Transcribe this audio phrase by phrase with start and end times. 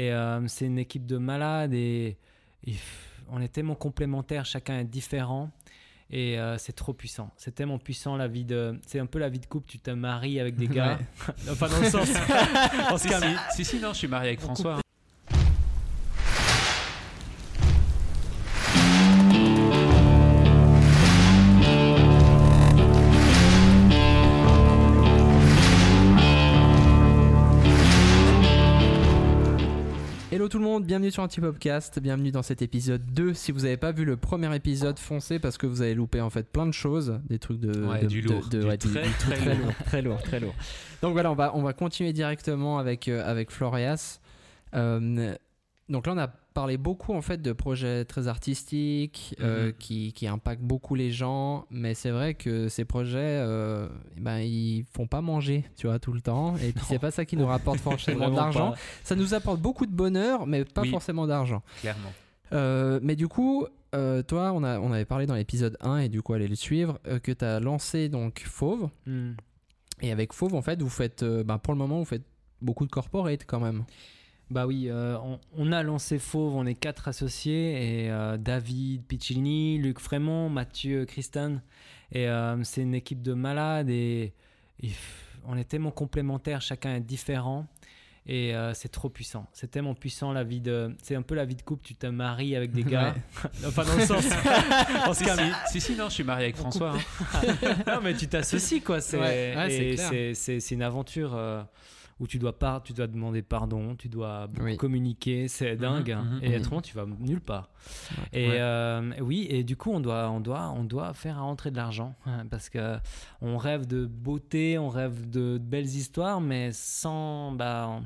[0.00, 2.16] Et euh, c'est une équipe de malades et,
[2.66, 2.72] et,
[3.28, 5.50] on est tellement complémentaires, chacun est différent.
[6.08, 7.30] Et euh, c'est trop puissant.
[7.36, 8.80] C'est tellement puissant la vie de.
[8.86, 9.68] C'est un peu la vie de couple.
[9.68, 10.98] Tu te maries avec des gars.
[11.50, 12.08] enfin, dans le sens.
[12.90, 13.08] en si,
[13.54, 14.80] si, si, non, je suis marié avec François.
[30.50, 33.34] Tout le monde, bienvenue sur podcast, bienvenue dans cet épisode 2.
[33.34, 36.28] Si vous n'avez pas vu le premier épisode, foncez parce que vous avez loupé en
[36.28, 40.40] fait plein de choses, des trucs de, du lourd, très, très, lourd, très lourd, très
[40.40, 40.54] lourd.
[41.02, 44.18] Donc voilà, on va on va continuer directement avec euh, avec Florias.
[44.74, 45.36] Euh,
[45.90, 49.72] donc là, on a parlé beaucoup en fait de projets très artistiques euh, mhm.
[49.74, 54.38] qui, qui, impactent beaucoup les gens, mais c'est vrai que ces projets, euh, eh ben,
[54.38, 56.56] ils font pas manger, tu vois, tout le temps.
[56.58, 58.74] Et puis c'est pas ça qui nous rapporte forcément d'argent.
[59.02, 61.62] Ça nous apporte beaucoup de bonheur, mais pas forcément d'argent.
[61.80, 62.12] Clairement.
[62.52, 66.08] Euh, mais du coup, euh, toi, on, a, on avait parlé dans l'épisode 1 et
[66.08, 68.90] du coup, allez le suivre, que tu as lancé donc Fauve.
[69.06, 69.32] Hmm.
[70.02, 72.24] Et avec Fauve, en fait, vous faites, bah, pour le moment, vous faites
[72.62, 73.84] beaucoup de corporate quand même.
[74.50, 75.16] Bah oui, euh,
[75.56, 81.04] on, a lancé Fauve, on est quatre associés, et euh, David Piccini, Luc Frémont, Mathieu
[81.04, 81.62] Christen,
[82.10, 84.34] et euh, c'est une équipe de malades, et,
[85.46, 87.66] on est tellement complémentaires, chacun est différent,
[88.26, 89.46] et c'est trop puissant.
[89.52, 90.94] C'est tellement puissant la vie de...
[91.02, 93.14] C'est un peu la vie de couple, tu te maries avec des gars,
[93.66, 94.24] enfin dans le sens...
[95.14, 95.24] si,
[95.70, 96.92] si, si, non, je suis marié avec François.
[96.92, 97.54] Hein.
[97.86, 101.38] non, mais tu t'associes, quoi, c'est c'est une aventure
[102.20, 106.24] où tu dois pas, tu dois demander pardon, tu dois communiquer, c'est mhm, dingue, hein.
[106.24, 106.60] mhm, et mhm.
[106.60, 107.70] autrement tu vas nulle part.
[108.32, 111.76] Et euh, oui, et du coup on doit, on doit, on doit faire rentrer de
[111.76, 112.98] l'argent hein, parce que
[113.40, 118.00] on rêve de beauté, on rêve de, belles histoires, mais sans, bah,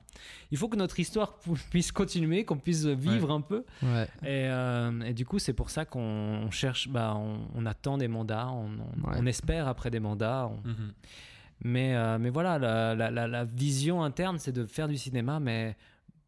[0.53, 1.35] il faut que notre histoire
[1.71, 3.65] puisse continuer, qu'on puisse vivre un peu.
[3.83, 7.17] Et, euh, et, du coup c'est pour ça qu'on cherche, bah,
[7.55, 8.71] on, attend des mandats, on,
[9.03, 10.53] on, espère après des mandats.
[11.65, 15.77] Mais, euh, mais voilà, la, la, la, vision interne, c'est de faire du cinéma, mais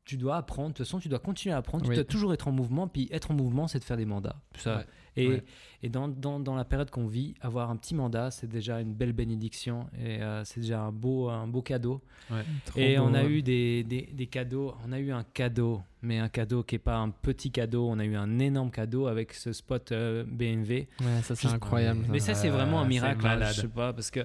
[0.06, 0.70] tu dois apprendre.
[0.70, 1.84] De toute façon, tu dois continuer à apprendre.
[1.84, 2.88] Tu dois toujours être en mouvement.
[2.88, 4.36] Puis être en mouvement, c'est de faire des mandats.
[4.56, 4.84] Ça.
[5.16, 5.42] Et,
[5.82, 8.94] et dans, dans, dans, la période qu'on vit, avoir un petit mandat, c'est déjà une
[8.94, 9.86] belle bénédiction.
[9.98, 12.02] Et euh, c'est déjà un beau, un beau cadeau.
[12.76, 14.74] et on a eu des, des, des, cadeaux.
[14.86, 17.88] On a eu un cadeau, mais un cadeau qui n'est pas un petit cadeau.
[17.88, 20.86] On a eu un énorme cadeau avec ce spot euh, BMW.
[21.00, 22.06] Ouais, ça, c'est incroyable.
[22.10, 23.26] Mais ça, c'est vraiment un miracle.
[23.26, 24.20] Hein, je sais pas, parce que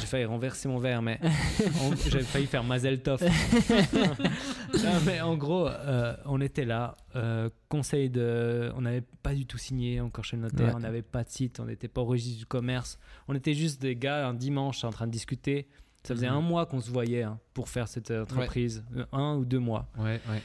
[0.00, 1.20] j'ai failli renverser mon verre, mais
[2.08, 3.22] j'avais failli faire Mazel Tov.
[5.06, 8.72] mais en gros, euh, on était là, euh, conseil de.
[8.76, 11.60] On n'avait pas du tout signé encore chez le notaire, on n'avait pas de site,
[11.60, 12.98] on n'était pas au registre du commerce.
[13.28, 15.68] On était juste des gars un dimanche en train de discuter.
[16.02, 16.36] Ça faisait mhm.
[16.36, 19.86] un mois qu'on se voyait hein, pour faire cette entreprise, euh, un ou deux mois.
[19.98, 20.42] Ouais, ouais.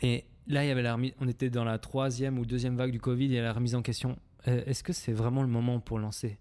[0.00, 2.92] Et là, il y avait la remise, on était dans la troisième ou deuxième vague
[2.92, 4.16] du Covid, il y a la remise en question.
[4.46, 6.38] Est-ce que c'est vraiment le moment pour lancer?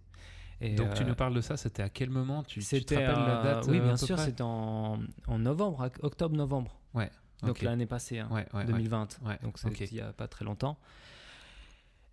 [0.76, 3.26] Donc tu nous euh, parles de ça, c'était à quel moment tu, tu, te rappelles
[3.26, 6.80] la date Oui, euh, bien sûr, c'était en, en, novembre, octobre-novembre.
[6.94, 7.10] Ouais.
[7.44, 9.20] Donc l'année passée, hein, ouais, 2020.
[9.44, 10.78] donc c'est il n'y a pas très longtemps.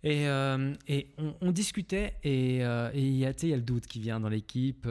[0.03, 1.09] Et, euh, et
[1.41, 2.57] on, discutait et
[2.93, 4.87] il y, a, y a le doute qui vient dans l'équipe.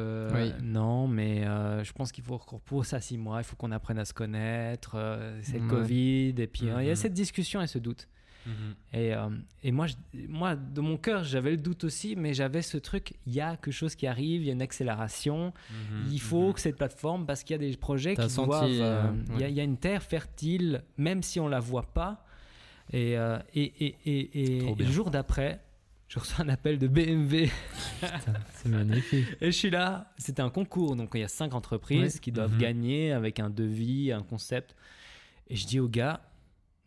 [0.63, 4.05] Non, mais je pense qu'il faut repose ça six mois, il faut qu'on apprenne à
[4.05, 4.97] se connaître,
[5.43, 6.35] c'est le Covid.
[6.37, 6.95] Et puis il y a mm-hmm.
[6.97, 8.07] cette discussion et ce doute.
[8.47, 8.75] Mhm.
[8.93, 9.29] Et, euh,
[9.63, 9.95] et, moi, je,
[10.29, 13.57] moi, de mon cœur, j'avais le doute aussi, mais j'avais ce truc, il y a
[13.57, 16.07] quelque chose qui arrive, il y a une accélération, mhm.
[16.11, 16.53] il faut mhm.
[16.55, 18.65] que cette plateforme, parce qu'il y a des projets qui doivent...
[18.65, 22.25] Euh, euh, il, y a, une terre fertile, même si on la voit pas.
[22.93, 23.15] Et,
[23.55, 25.61] et, et, et, le jour d'après,
[26.07, 27.49] je reçois un appel de BMW.
[28.53, 29.27] c'est magnifique.
[29.41, 32.57] Et je suis là, c'était un concours, donc il y a cinq entreprises qui doivent
[32.59, 34.77] gagner avec un devis, un concept.
[35.49, 36.21] Et je dis au gars,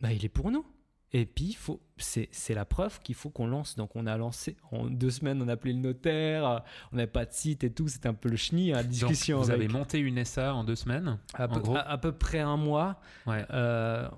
[0.00, 0.64] bah, il est pour nous.
[1.12, 3.76] Et puis, faut, c'est, c'est la preuve qu'il faut qu'on lance.
[3.76, 6.62] Donc, on a lancé en deux semaines, on a appelé le notaire,
[6.92, 7.88] on n'avait pas de site et tout.
[7.88, 9.38] C'était un peu le chenille, la discussion.
[9.38, 11.76] Donc, vous avez monté une SA en deux semaines À, peu, gros.
[11.76, 13.00] À, peu près un mois.
[13.26, 13.44] Ouais.
[13.50, 14.08] Euh,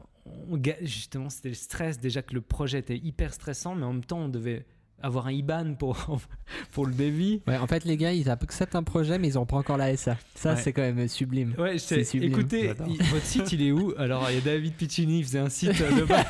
[0.82, 1.98] justement, c'était le stress.
[1.98, 4.66] Déjà que le projet était hyper stressant, mais en même temps, on devait
[5.02, 6.20] avoir un IBAN pour,
[6.72, 6.92] pour le.
[6.92, 9.96] Ouais, en fait, les gars, ils acceptent un projet, mais ils n'ont pas encore la
[9.96, 10.16] SA.
[10.34, 11.54] Ça, c'est quand même sublime.
[11.58, 12.32] Ouais, c'est sublime.
[12.32, 13.92] Écoutez, votre site, il est où?
[13.98, 16.24] Alors, il y a David Piccini, il faisait un site de bas.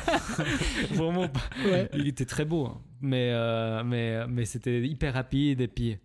[0.91, 1.27] Vraiment,
[1.93, 2.81] il était très beau, hein.
[3.01, 5.61] mais, euh, mais, mais c'était hyper rapide.
[5.61, 5.97] Et puis,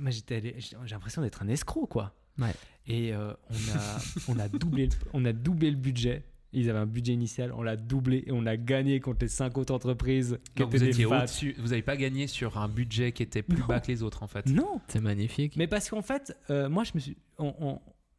[0.00, 0.54] moi, j'ai
[0.90, 2.14] l'impression d'être un escroc, quoi.
[2.38, 2.54] Ouais.
[2.86, 6.24] Et euh, on, a, on, a doublé on a doublé le budget.
[6.54, 9.56] Ils avaient un budget initial, on l'a doublé et on a gagné contre les cinq
[9.56, 13.42] autres entreprises qui étaient vous des Vous n'avez pas gagné sur un budget qui était
[13.42, 14.46] plus bas que les autres en fait.
[14.46, 14.80] Non.
[14.88, 15.56] C'est magnifique.
[15.56, 17.16] Mais parce qu'en fait, euh, moi je me suis,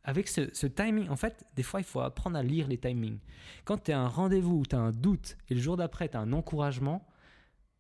[0.03, 3.19] avec ce, timing, en fait, des fois, il faut apprendre à lire les timings.
[3.63, 6.18] Quand tu as un rendez-vous où tu as un doute et le jour d'après, tu
[6.18, 7.07] as un encouragement,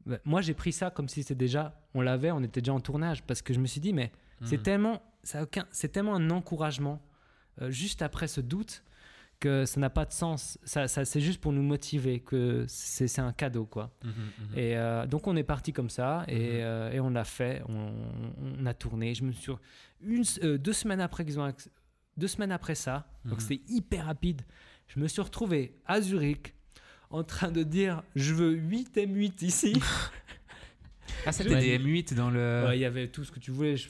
[0.05, 2.79] bah, moi, j'ai pris ça comme si c'était déjà, on l'avait, on était déjà en
[2.79, 4.11] tournage parce que je me suis dit, mais
[4.45, 4.63] c'est mhm.
[4.63, 7.01] tellement, ça aucun, c'est tellement un encouragement
[7.61, 8.83] euh, juste après ce doute
[9.43, 10.57] que ça n'a pas de sens.
[10.63, 13.93] Ça, ça c'est juste pour nous motiver, que c'est, c'est un cadeau, quoi.
[14.01, 14.57] Mhm, mhm.
[14.57, 17.91] Et euh, donc, on est parti comme ça et, euh, et on l'a fait, on,
[18.41, 19.13] on, a tourné.
[19.13, 19.51] Je me suis
[20.01, 20.23] une,
[20.57, 21.53] deux semaines après qu'ils ont
[22.15, 23.39] deux semaines après ça, donc mhm.
[23.41, 24.43] c'était hyper rapide,
[24.87, 26.53] je me suis retrouvé à Zurich
[27.09, 29.73] en train de dire je veux 8 M8 ici.
[31.25, 32.69] ah, c'était des M8 dans le.
[32.73, 33.77] Il y avait tout ce que tu voulais.
[33.77, 33.87] Je,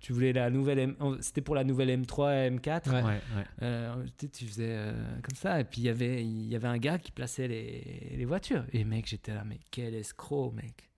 [0.00, 0.96] tu voulais la nouvelle M.
[1.20, 2.90] C'était pour la nouvelle M3, M4.
[2.90, 3.20] Ouais, ouais.
[3.62, 4.92] Euh, tu faisais euh,
[5.22, 5.60] comme ça.
[5.60, 8.64] Et puis il y avait, il y avait un gars qui plaçait les, les voitures.
[8.72, 10.88] Et mec, j'étais là, mais quel escroc, mec.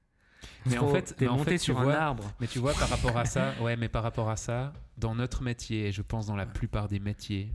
[0.66, 2.24] Mais en fait, t'es monté sur un arbre.
[2.40, 5.42] Mais tu vois, par rapport à ça, ouais, mais par rapport à ça, dans notre
[5.42, 7.52] métier, et je pense dans la plupart des métiers,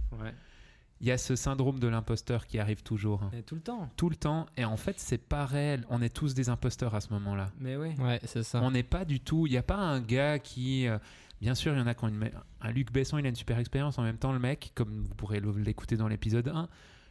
[1.01, 3.21] il y a ce syndrome de l'imposteur qui arrive toujours.
[3.45, 3.89] tout le temps.
[3.95, 4.45] Tout le temps.
[4.57, 5.85] Et en fait, c'est pas réel.
[5.89, 7.51] On est tous des imposteurs à ce moment-là.
[7.59, 7.95] Mais oui.
[7.99, 8.61] Ouais, c'est ça.
[8.61, 9.47] On n'est pas du tout.
[9.47, 10.87] Il n'y a pas un gars qui.
[10.87, 10.97] Euh,
[11.41, 12.29] bien sûr, il y en a qui ont une.
[12.61, 13.97] Un Luc Besson, il a une super expérience.
[13.97, 16.67] En même temps, le mec, comme vous pourrez l'écouter dans l'épisode 1,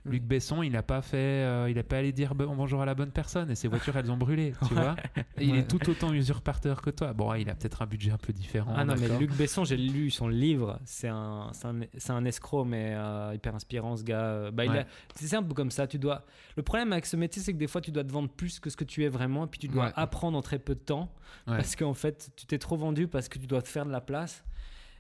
[0.08, 2.94] Luc Besson, il n'a pas fait, euh, il n'a pas allé dire bonjour à la
[2.94, 4.96] bonne personne et ses voitures elles ont brûlé, tu vois.
[5.40, 7.12] il est tout autant usurpateur que toi.
[7.12, 8.72] Bon, il a peut-être un budget un peu différent.
[8.76, 10.78] Ah non, mais Luc Besson, j'ai lu son livre.
[10.84, 14.50] C'est un, c'est un, escroc, mais euh, hyper inspirant ce gars.
[14.50, 14.64] Bah,
[15.14, 15.87] c'est un peu comme ça.
[15.87, 16.25] Tu dois.
[16.56, 18.70] Le problème avec ce métier, c'est que des fois, tu dois te vendre plus que
[18.70, 21.12] ce que tu es vraiment, et puis tu dois apprendre en très peu de temps,
[21.46, 24.00] parce qu'en fait, tu t'es trop vendu parce que tu dois te faire de la
[24.00, 24.44] place.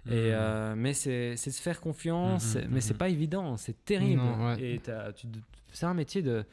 [0.06, 0.14] Et, mmh.
[0.14, 4.22] euh, mais c'est se faire confiance, mmh, mmh, mais c'est pas évident, c'est terrible.
[4.58, 4.80] Et
[5.72, 6.44] c'est un métier de.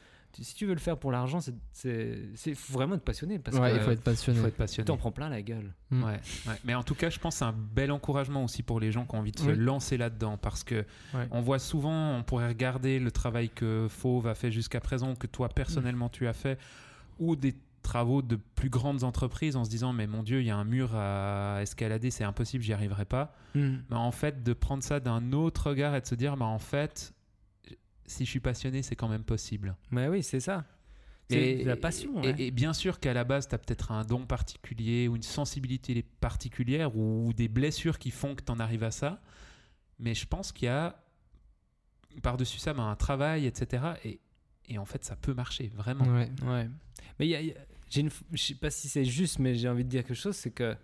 [0.42, 1.40] Si tu veux le faire pour l'argent,
[1.72, 3.40] c'est vraiment être passionné.
[3.40, 4.42] Parce il faut être passionné.
[4.42, 4.86] Faut être passionné.
[4.86, 5.74] T'en prends plein la gueule.
[5.94, 8.82] Ouais, ouais, Mais en tout cas, je pense que c'est un bel encouragement aussi pour
[8.82, 10.38] les gens qui ont envie de se lancer là-dedans.
[10.38, 10.84] Parce que
[11.32, 15.28] on voit souvent, on pourrait regarder le travail que Fauve a fait jusqu'à présent, que
[15.28, 16.60] toi personnellement tu as fait,
[17.20, 17.56] ou des
[17.86, 20.66] travaux de plus grandes entreprises en se disant mais mon dieu il y a un
[20.66, 23.34] mur à escalader c'est impossible j'y arriverai pas.
[23.54, 23.78] Hmm.
[23.90, 26.60] mais en fait de prendre ça d'un autre regard et de se dire bah en
[26.60, 27.14] fait
[28.08, 29.76] si je suis passionné c'est quand même possible.
[29.92, 30.66] Mais oui c'est ça.
[31.30, 35.08] C'est la passion et, bien sûr qu'à la base tu as peut-être un don particulier
[35.08, 39.22] ou une sensibilité particulière ou, des blessures qui font que tu en arrives à ça.
[40.00, 41.02] Mais je pense qu'il y a
[42.24, 44.20] par-dessus ça bah, un travail etc et,
[44.68, 46.06] et en fait ça peut marcher vraiment.
[46.06, 46.70] Ouais, ouais.
[47.20, 47.56] mais il y a
[47.96, 50.52] une, je sais pas si c'est juste, mais j'ai envie de dire quelque chose, c'est
[50.52, 50.76] que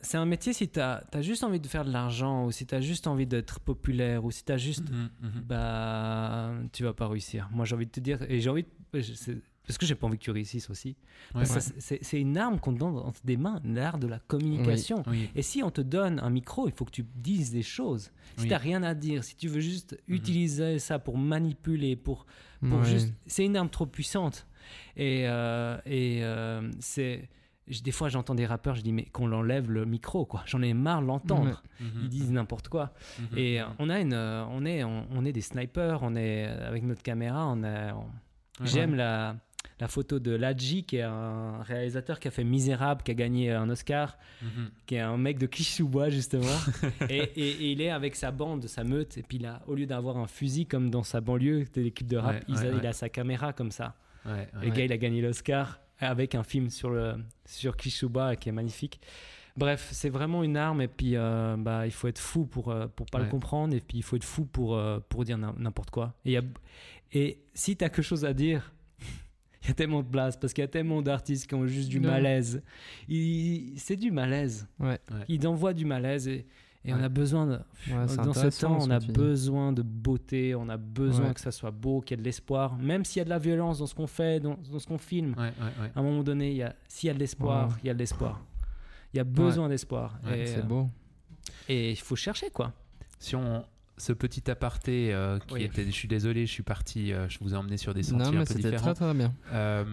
[0.00, 2.74] c'est un métier si tu as, juste envie de faire de l'argent ou si tu
[2.74, 5.42] as juste envie d'être populaire ou si tu as juste mhm, mhm.
[5.46, 7.48] bah tu vas pas réussir.
[7.52, 10.24] Moi j'ai envie de te dire et j'ai envie parce que j'ai pas envie que
[10.24, 10.96] tu réussisses aussi.
[11.78, 15.02] C'est une arme qu'on te donne entre des mains l'art de la communication.
[15.34, 18.10] Et si on te donne un micro il faut que tu dises des choses.
[18.36, 20.14] Si tu n'as rien à dire si tu veux juste mhm.
[20.14, 22.26] utiliser ça pour manipuler pour,
[22.68, 24.46] pour juste c'est une arme trop puissante
[24.96, 27.28] et, euh, et euh, c'est
[27.82, 30.72] des fois j'entends des rappeurs je dis mais qu'on l'enlève le micro quoi j'en ai
[30.72, 32.02] marre de l'entendre mhm.
[32.02, 33.38] ils disent n'importe quoi mhm.
[33.38, 37.02] et euh, on a une on est on, est des snipers on est avec notre
[37.02, 37.62] caméra on
[38.64, 39.36] j'aime la
[39.78, 43.52] la photo de Ladji, qui est un réalisateur qui a fait Misérable, qui a gagné
[43.52, 44.70] un Oscar, mhm.
[44.86, 46.46] qui est un mec de Kishuba, justement.
[47.10, 50.16] et, et, il est avec sa bande, sa meute, et puis là, au lieu d'avoir
[50.16, 53.52] un fusil comme dans sa banlieue l'équipe de rap, il, a, il, a, sa caméra
[53.52, 53.94] comme ça.
[54.26, 57.14] Ouais, le gars, il a gagné l'Oscar avec un film sur, le,
[57.44, 59.00] sur Kishuba qui est magnifique.
[59.56, 62.74] Bref, c'est vraiment une arme et puis euh, bah, il faut être fou pour ne
[62.74, 65.38] euh, pour pas le comprendre et puis il faut être fou pour, euh, pour dire
[65.38, 66.14] n'importe quoi.
[66.26, 66.42] Et, y a,
[67.12, 68.74] et si tu as quelque chose à dire,
[69.62, 71.88] il y a tellement de place parce qu'il y a tellement d'artistes qui ont juste
[71.88, 72.62] du malaise.
[73.08, 74.68] C'est du malaise.
[74.78, 74.98] Ouais.
[75.28, 76.46] Ils envoient du malaise et,
[76.86, 80.76] et on a besoin de, dans ce temps, on a besoin de beauté, on a
[80.76, 83.30] besoin que ça soit beau, qu'il y ait de l'espoir, même s'il y a de
[83.30, 85.34] la violence dans ce qu'on fait, dans, ce qu'on filme.
[85.36, 88.40] À un moment donné, s'il y a de l'espoir, il y a de l'espoir.
[89.12, 90.18] Il y a besoin d'espoir.
[90.24, 90.88] c'est beau.
[91.68, 92.72] Et il faut chercher quoi.
[93.18, 93.64] Si on,
[93.98, 97.54] ce petit aparté euh, qui était, je suis désolé, je suis parti, euh, je vous
[97.54, 98.94] ai emmené sur des sentiers non, mais un peu différents.
[98.94, 99.32] Très, très bien.
[99.52, 99.84] Euh,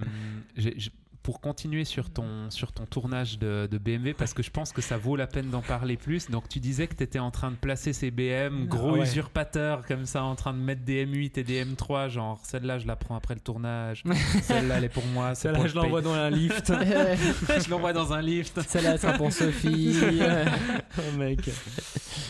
[1.24, 4.82] pour continuer sur ton, sur ton tournage de, de, BMW, parce que je pense que
[4.82, 6.30] ça vaut la peine d'en parler plus.
[6.30, 10.06] Donc, tu disais que tu étais en train de placer ces BM, gros usurpateurs comme
[10.06, 12.10] ça, en train de mettre des M8 et des M3.
[12.10, 14.03] Genre, celle-là, je la prends après le tournage.
[14.44, 15.34] celle-là, elle est pour moi.
[15.34, 16.74] Celle-là, je l'envoie dans un lift.
[16.74, 18.60] je l'envoie dans un lift.
[18.62, 19.98] Celle-là, sera pour Sophie.
[20.98, 21.50] oh, mec.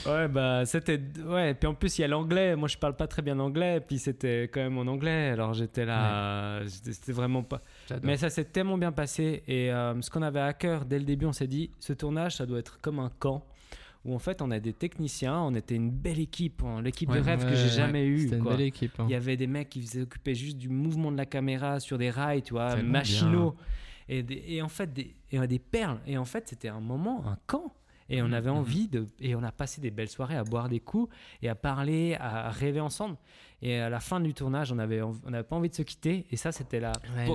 [0.06, 1.02] Ouais, bah, c'était.
[1.26, 2.56] Ouais, puis en plus, il y a l'anglais.
[2.56, 3.82] Moi, je parle pas très bien anglais.
[3.82, 5.30] Puis c'était quand même en anglais.
[5.30, 6.60] Alors, j'étais là.
[6.68, 7.64] C'était vraiment pas.
[8.04, 11.06] Mais ça s'est tellement bien passé et euh, ce qu'on avait à cœur dès le
[11.06, 13.46] début, on s'est dit ce tournage, ça doit être comme un camp
[14.06, 17.20] où en fait on a des techniciens, on était une belle équipe, hein, l'équipe de
[17.20, 18.20] rêve que j'ai jamais eue.
[18.20, 19.00] C'était une belle équipe.
[19.00, 19.06] Hein.
[19.08, 22.10] Il y avait des mecs qui s'occupaient juste du mouvement de la caméra sur des
[22.10, 23.56] rails, tu vois, machinaux.
[24.10, 24.26] Et,
[24.58, 26.00] et, en fait, des, et des perles.
[26.06, 27.74] Et en fait, c'était un moment, un camp.
[28.14, 29.08] Et on mm, avait mm, envie de.
[29.20, 32.50] Et on a passé des belles soirées à boire des coups et à parler, à
[32.52, 33.18] rêver ensemble.
[33.62, 36.26] Et à la fin du tournage, on avait, on n'avait pas envie de se quitter.
[36.32, 36.92] Et ça, c'était là.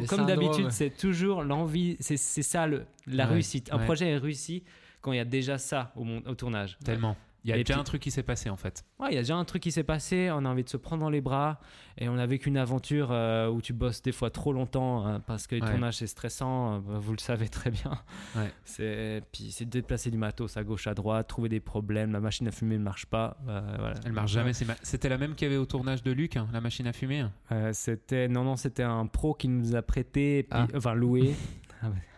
[0.09, 1.97] comme d'habitude, c'est toujours l'envie.
[2.01, 3.73] C'est ça le, la réussite.
[3.73, 4.63] Un projet est réussi
[5.01, 6.79] quand il y a déjà ça au, au tournage.
[6.85, 7.17] Tellement.
[7.49, 8.85] Il y a déjà un truc qui s'est passé en fait.
[8.99, 10.31] Ouais, il y a déjà un truc qui s'est passé.
[10.33, 11.61] On a envie de se prendre dans les bras
[11.97, 15.21] et on a vécu une aventure euh, où tu bosses des fois trop longtemps hein,
[15.21, 16.75] parce que le tournage c'est stressant.
[16.75, 17.93] Euh, vous le savez très bien.
[18.37, 18.53] Ouais.
[18.65, 22.13] C'est puis c'est déplacer du matos à gauche à droite, trouver des problèmes.
[22.13, 23.37] La machine à fumer ne marche pas.
[23.49, 23.95] Euh, voilà.
[24.05, 24.53] Elle marche jamais.
[24.83, 27.25] C'était la même qu'il y avait au tournage de Luc, hein, la machine à fumer.
[27.73, 30.67] c'était non non c'était un pro qui nous a prêté, puis, ah.
[30.75, 31.35] enfin loué.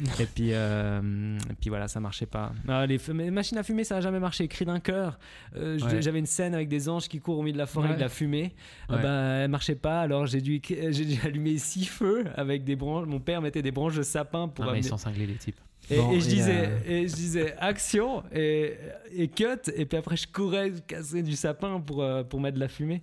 [0.00, 2.52] Ah et puis, euh, et puis voilà, ça marchait pas.
[2.68, 2.98] Ah, les,
[3.30, 4.48] machines à fumer, ça n'a jamais marché.
[4.48, 5.18] Cri d'un cœur.
[5.56, 7.98] Euh, j'avais une scène avec des anges qui courent au milieu de la forêt avec
[7.98, 8.54] de la fumée.
[8.90, 10.00] Euh, bah, elle marchait pas.
[10.00, 13.06] Alors j'ai dû, j'ai dû allumer six feux avec des branches.
[13.06, 14.64] Mon père mettait des branches de sapin pour.
[14.64, 15.60] Ah, mais ils sont cinglés les types.
[15.90, 18.76] Et, et, je disais, et je disais action et,
[19.12, 22.68] et, cut, et puis après je courais casser du sapin pour, pour mettre de la
[22.68, 23.02] fumée.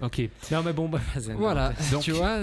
[0.00, 0.22] Ok.
[0.50, 1.00] Non, mais bon, bah,
[1.36, 1.72] voilà.
[1.92, 2.38] Donc, tu vois,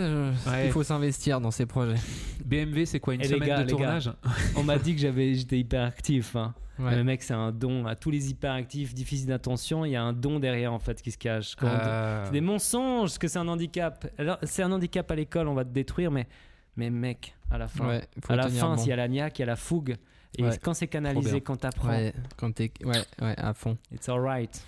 [0.63, 1.99] il faut s'investir dans ces projets.
[2.45, 4.11] BMW, c'est quoi une semaine de tournage
[4.55, 6.35] On m'a dit que j'avais, j'étais hyper actif.
[6.35, 6.53] Hein.
[6.79, 9.85] Le mec, c'est un don à tous les hyperactifs, difficiles d'attention.
[9.85, 11.55] Il y a un don derrière en fait qui se cache.
[11.63, 12.25] Euh.
[12.25, 14.07] C'est des mensonges que c'est un handicap.
[14.17, 16.27] Alors, c'est un handicap à l'école, on va te détruire, mais,
[16.75, 17.99] mais mec, à la fin,
[18.29, 19.95] à la fin, s'il y a la niaque, il y a la fougue.
[20.37, 21.89] Et quand c'est canalisé, quand t'apprends.
[21.89, 23.77] Ouais, quand t'es, ouais, ouais, à fond.
[23.91, 24.61] It's alright.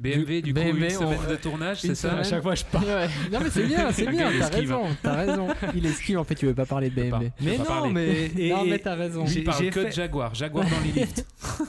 [0.00, 2.86] BMW, du, coup, une semaine de tournage, c'est ça À chaque fois, je parle.
[3.32, 5.48] Non, mais c'est bien, c'est bien, t'as raison, t'as raison.
[5.74, 7.30] Il esquive, en fait, tu veux pas parler de BMW.
[7.40, 8.30] Mais non, mais.
[8.50, 9.24] non, mais t'as raison.
[9.24, 11.26] J'ai parle que de Jaguar, Jaguar dans les lifts.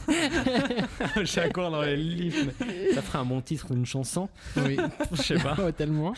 [1.24, 2.50] Jaguar dans les lifts.
[2.96, 4.28] Ça ferait un bon titre d'une chanson.
[4.58, 4.78] Oui.
[5.12, 5.72] Je sais pas.
[5.72, 6.14] tellement.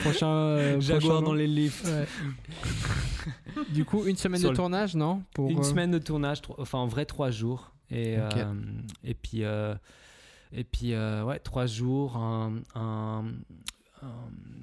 [0.00, 0.28] Prochain.
[0.28, 1.86] Euh, Jaguar dans les lifts.
[3.68, 5.22] Du coup, une semaine de tournage, non?
[5.38, 7.72] Une euh, semaine de tournage, enfin, en vrai, trois jours.
[7.90, 8.54] Et, euh,
[9.04, 9.42] et puis.
[10.54, 13.24] Et puis, euh, ouais, trois jours, un, un,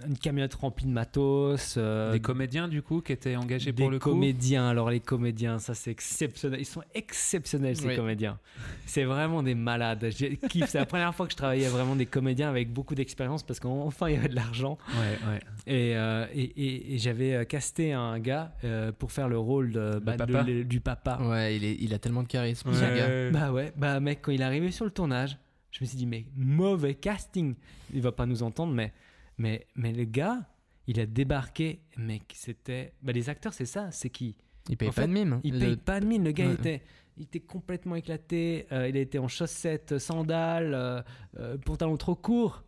[0.07, 1.75] une camionnette remplie de matos.
[1.77, 4.99] Euh, des comédiens, du coup, qui étaient engagés pour le coup Des comédiens, alors les
[4.99, 6.59] comédiens, ça c'est exceptionnel.
[6.59, 8.39] Ils sont exceptionnels, ces comédiens.
[8.85, 10.09] C'est vraiment des malades.
[10.11, 14.09] C'est la première fois que je travaillais vraiment des comédiens avec beaucoup d'expérience parce qu'enfin
[14.09, 14.77] il y avait de l'argent.
[14.89, 15.39] Ouais, ouais.
[15.67, 18.53] Et, euh, et, et, j'avais casté un gars
[18.99, 20.17] pour faire le rôle de, bah,
[20.63, 21.19] du papa.
[21.21, 23.31] Ouais, il, est, il a tellement de charisme, ce gars.
[23.31, 25.37] Bah ouais, bah mec, quand il est arrivé sur le tournage,
[25.71, 27.55] je me suis dit, mais mauvais casting.
[27.93, 28.93] Il va pas nous entendre, mais
[29.39, 30.41] mais, mais le gars,
[30.85, 32.93] il a débarqué, mec, c'était.
[33.01, 34.35] Bah, les acteurs, c'est ça, c'est qui?
[34.67, 35.39] Il paye pas de mime.
[35.43, 36.25] Il paye pas de mime.
[36.25, 36.83] Le gars était,
[37.17, 38.67] il était complètement éclaté.
[38.71, 41.01] Euh, il était en chaussettes, sandales, euh,
[41.39, 42.63] euh, pantalon trop court.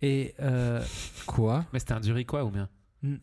[0.00, 0.34] Et.
[1.26, 1.66] Quoi?
[1.72, 2.68] Mais c'était un quoi ou bien?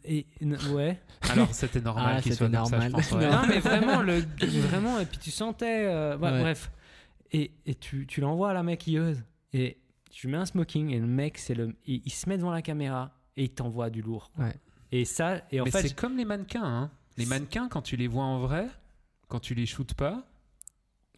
[0.03, 0.27] Et,
[0.73, 0.99] ouais.
[1.29, 2.81] Alors c'était normal ah, qu'il soit normal.
[2.81, 4.25] Ça, je pense, non mais vraiment, le,
[4.67, 6.69] vraiment, et puis tu sentais, bref.
[7.31, 9.77] Et, et tu, tu l'envoies à la maquilleuse et
[10.09, 13.13] tu mets un smoking et le mec, c'est le, il, se met devant la caméra
[13.37, 14.31] et il t'envoie du lourd.
[14.37, 14.53] Ouais.
[14.91, 16.63] Et ça, et en Mais fait, c'est comme les mannequins.
[16.63, 16.91] Hein.
[17.17, 18.67] Les mannequins, quand tu les vois en vrai,
[19.27, 20.25] quand tu les shootes pas.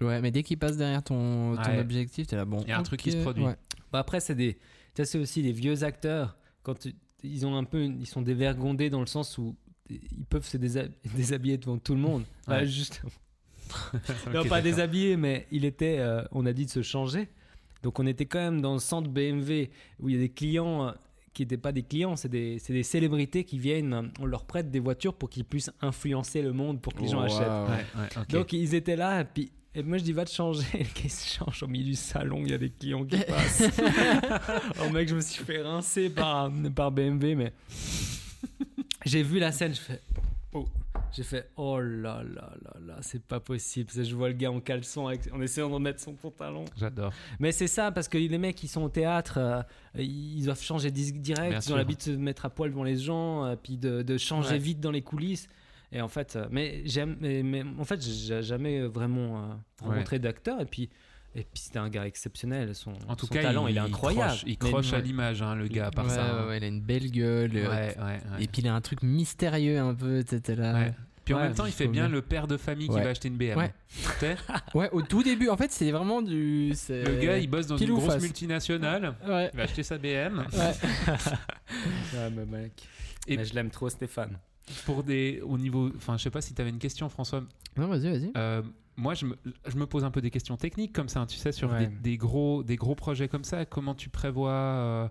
[0.01, 2.61] Ouais, mais dès qu'ils passent derrière ton, ton objectif, t'es là, bon.
[2.61, 3.45] Il y a un truc qui se produit.
[3.91, 4.57] Bah après, c'est des,
[4.95, 6.87] ça c'est aussi les vieux acteurs quand
[7.23, 9.55] ils ont un peu, ils sont dévergondés dans le sens où
[9.89, 10.57] ils peuvent se
[11.15, 12.23] déshabiller devant tout le monde.
[12.47, 12.65] Ouais.
[12.65, 13.01] juste.
[14.33, 15.97] non, pas déshabillé, mais il était.
[15.99, 17.27] Euh, on a dit de se changer.
[17.83, 20.87] Donc on était quand même dans le centre BMW où il y a des clients
[20.87, 20.91] euh,
[21.33, 24.79] qui n'étaient pas des clients, c'est des, des, célébrités qui viennent, on leur prête des
[24.79, 28.29] voitures pour qu'ils puissent influencer le monde pour que les gens achètent.
[28.29, 31.09] Donc ils étaient là, et puis et moi je dis va te changer, le gars
[31.09, 33.63] se change au milieu du salon, il y a des clients qui passent.
[34.83, 37.53] oh mec, je me suis fait rincer par, par BMW, mais
[39.05, 40.01] j'ai vu la scène, je fais
[40.53, 40.67] oh.
[41.13, 43.89] J'ai fait oh là là là là, c'est pas possible.
[43.91, 46.65] Je vois le gars en caleçon en essayant de mettre son pantalon.
[46.77, 47.11] J'adore.
[47.39, 49.61] Mais c'est ça parce que les mecs qui sont au théâtre, euh,
[49.95, 51.65] ils doivent changer direct.
[51.65, 54.57] ils ont l'habitude de se mettre à poil devant les gens, euh, puis de, changer
[54.57, 55.49] vite dans les coulisses.
[55.91, 60.61] Et en fait, euh, mais j'aime, mais, en fait, j'ai jamais vraiment rencontré d'acteur.
[60.61, 60.89] Et puis
[61.33, 62.75] et puis c'était un gars exceptionnel.
[62.75, 64.37] Son, en tout cas, talent, il, est incroyable.
[64.45, 66.47] il croche à l'image, hein, le gars, par ça.
[66.47, 67.55] Ouais, il a une belle gueule.
[68.39, 70.23] et puis il a un truc mystérieux un peu.
[70.49, 70.91] Là.
[71.23, 73.37] Puis en même temps, il fait bien le père de famille qui va acheter une
[73.37, 73.57] BM.
[73.57, 73.73] Ouais.
[74.73, 76.73] ouais, au tout début, en fait, c'est vraiment du.
[76.89, 79.15] Le gars, il bosse dans une grosse multinationale.
[79.23, 80.45] Il va acheter sa BM.
[80.53, 82.29] Ouais.
[82.35, 82.83] mais mec.
[83.27, 83.43] Et...
[83.43, 84.37] je l'aime trop, Stéphane.
[84.85, 87.43] pour des au niveau, enfin, je sais pas si tu avais une question, François.
[87.77, 88.31] Non, vas-y, vas-y.
[88.35, 88.63] Euh,
[88.97, 91.51] moi, je me, je me, pose un peu des questions techniques comme ça, tu sais,
[91.51, 93.65] sur des, gros, des gros projets comme ça.
[93.65, 95.09] Comment tu prévois euh,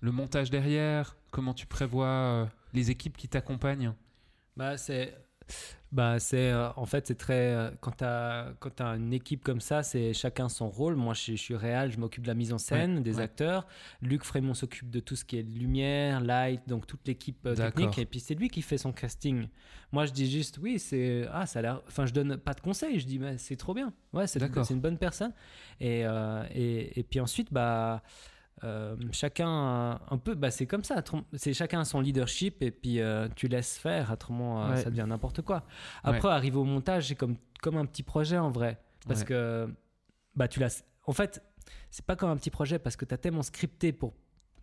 [0.00, 1.16] le montage derrière?
[1.30, 3.94] Comment tu prévois euh, les équipes qui t'accompagnent?
[4.56, 5.16] Bah, c'est
[5.94, 9.44] bah, c'est euh, en fait c'est très euh, quand tu as quand as une équipe
[9.44, 10.96] comme ça, c'est chacun son rôle.
[10.96, 13.68] Moi je, suis réel, je m'occupe de la mise en scène, des acteurs.
[14.02, 17.96] Luc Frémont s'occupe de tout ce qui est lumière, light, donc toute l'équipe euh, technique
[17.98, 19.46] et puis c'est lui qui fait son casting.
[19.92, 22.60] Moi je dis juste oui, c'est ah ça a l'air enfin je donne pas de
[22.60, 23.92] conseils, je dis mais c'est trop bien.
[24.12, 25.32] Ouais, c'est c'est une bonne personne
[25.80, 26.00] et,
[26.52, 28.02] et, et puis ensuite bah
[28.62, 31.02] euh, chacun un peu bah c'est comme ça
[31.34, 35.42] c'est chacun son leadership et puis euh, tu laisses faire autrement euh, ça devient n'importe
[35.42, 35.64] quoi.
[36.04, 38.80] Après arriver au montage c'est comme comme un petit projet en vrai.
[39.06, 39.68] Parce que
[40.36, 41.42] bah tu l'as en fait
[41.90, 44.14] c'est pas comme un petit projet parce que tu as tellement scripté pour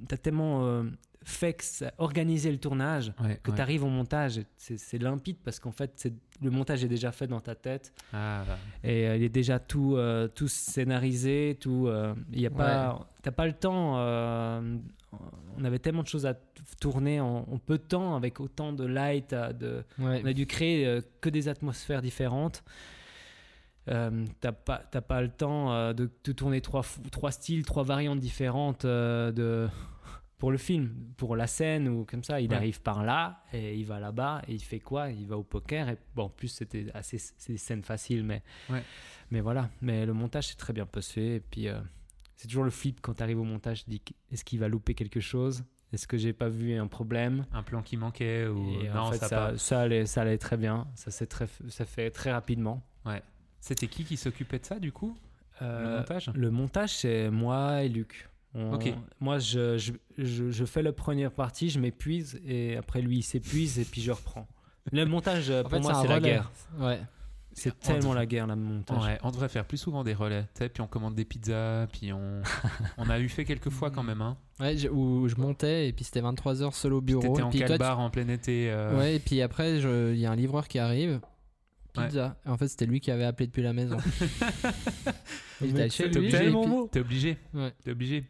[0.10, 0.84] as tellement
[1.24, 6.50] fait organiser le tournage que tu arrives au montage c'est limpide parce qu'en fait le
[6.50, 7.94] montage est déjà fait dans ta tête.
[8.14, 8.44] Ah,
[8.84, 13.08] et euh, il est déjà tout euh, tout scénarisé tout euh, il y a pas
[13.22, 13.98] t'as pas le temps
[15.58, 16.34] on avait tellement de choses à
[16.80, 21.30] tourner en, peu de temps avec autant de light de on a dû créer que
[21.30, 22.64] des atmosphères différentes.
[23.90, 28.86] Euh, t'as pas, pas le temps de, de, tourner trois, trois styles, trois variantes différentes
[28.86, 29.68] de,
[30.42, 32.42] pour le film, pour la scène ou comme ça.
[32.42, 35.12] Il arrive par là et il va là-bas et il fait quoi?
[35.12, 35.88] Il va au poker.
[35.88, 38.42] Et bon, en plus, c'était assez c'est des scènes faciles, mais,
[39.30, 39.70] mais voilà.
[39.82, 41.22] Mais le montage, c'est très bien passé.
[41.22, 41.80] Et puis, euh,
[42.36, 43.84] c'est toujours le flip quand tu arrives au montage.
[43.84, 45.64] Tu dis est-ce qu'il va louper quelque chose?
[45.94, 47.46] Est-ce que j'ai pas vu un problème?
[47.54, 50.88] Un plan qui manquait ou non, ça, ça, allait, ça allait très bien.
[50.96, 52.84] Ça, très, ça fait très rapidement.
[53.06, 53.22] Ouais.
[53.60, 55.16] C'était qui qui s'occupait de ça du coup?
[55.62, 56.32] Euh, Le montage?
[56.34, 58.28] Le montage, c'est moi et Luc.
[58.54, 63.80] Moi, je, je, je, fais la première partie, je m'épuise et après lui il s'épuise
[63.80, 64.48] et puis je reprends.
[64.92, 66.52] Le montage, pour moi, c'est la guerre.
[66.80, 67.00] Ouais.
[67.54, 69.04] C'est tellement la guerre, le montage.
[69.04, 70.46] Ouais, on devrait faire plus souvent des relais.
[70.56, 72.42] Puis on commande des pizzas, puis on,
[72.98, 74.22] on a eu fait quelques fois quand même.
[74.22, 74.38] Hein.
[74.60, 77.22] Ouais, où je montais et puis c'était 23h seul au bureau.
[77.22, 78.72] T'étais en calbar en plein été.
[78.72, 78.98] Euh.
[78.98, 81.20] Ouais, et puis après, il y a un livreur qui arrive
[81.94, 82.36] pizza.
[82.46, 83.98] En fait, c'était lui qui avait appelé depuis la maison.
[85.60, 86.54] T'es obligé.
[86.92, 87.38] T'es obligé.
[87.84, 88.24] T'es obligé.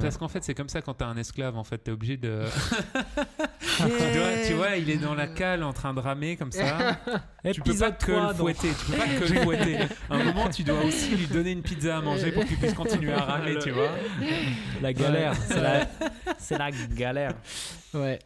[0.00, 1.56] Parce qu'en fait, c'est comme ça quand t'as un esclave.
[1.56, 2.44] En fait, t'es obligé de.
[4.46, 6.98] tu, vois, il est dans la cale en train de ramer comme ça.
[7.52, 8.68] tu peux pas que le fouetter.
[8.68, 9.78] Tu peux pas que le fouetter.
[10.08, 12.74] À un moment, tu dois aussi lui donner une pizza à manger pour qu'il puisse
[12.74, 13.90] continuer à ramer, tu vois.
[14.80, 15.34] La galère.
[16.38, 17.34] C'est la galère.
[17.94, 18.18] Ouais.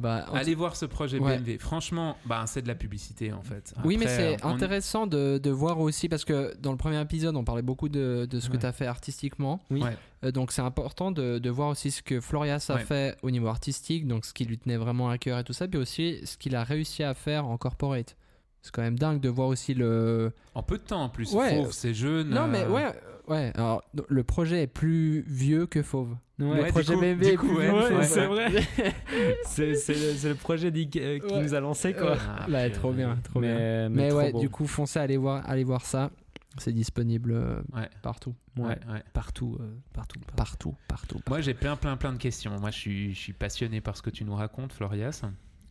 [0.00, 1.58] Bah, Allez voir ce projet BMW.
[1.58, 3.74] Franchement, bah, c'est de la publicité en fait.
[3.84, 7.44] oui, mais c'est intéressant de, de, voir aussi parce que dans le premier épisode, on
[7.44, 9.60] parlait beaucoup de, de ce que tu as fait artistiquement.
[9.70, 9.82] Oui.
[10.22, 13.48] Euh, donc c'est important de, de, voir aussi ce que Florias a fait au niveau
[13.48, 16.36] artistique, donc ce qui lui tenait vraiment à cœur et tout ça, puis aussi ce
[16.36, 18.16] qu'il a réussi à faire en corporate.
[18.62, 20.32] C'est quand même dingue de voir aussi le.
[20.54, 21.32] En peu de temps en plus.
[21.32, 21.66] Ouais.
[21.70, 22.28] c'est jeune.
[22.28, 22.92] Non, mais euh, ouais,
[23.28, 23.52] ouais.
[23.54, 26.14] Alors, le projet est plus vieux que Fauve.
[26.40, 28.02] Le projet BMW est plus vieux.
[28.02, 28.50] c'est vrai.
[29.44, 32.16] c'est le, projet euh, qui nous a lancé, quoi.
[32.18, 33.88] Ah, bah, trop bien, trop bien.
[33.88, 36.10] Mais, ouais, du coup, foncez, allez voir, allez voir ça.
[36.58, 37.60] C'est disponible euh,
[38.02, 38.34] partout.
[38.56, 38.76] Ouais,
[39.12, 39.58] partout,
[39.92, 42.58] partout, partout, partout, Moi, j'ai plein, plein, plein de questions.
[42.58, 45.22] Moi, je suis, je suis passionné par ce que tu nous racontes, Florias.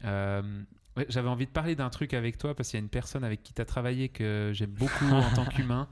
[0.05, 0.41] Euh,
[1.07, 3.43] j'avais envie de parler d'un truc avec toi parce qu'il y a une personne avec
[3.43, 5.87] qui tu as travaillé que j'aime beaucoup en tant qu'humain.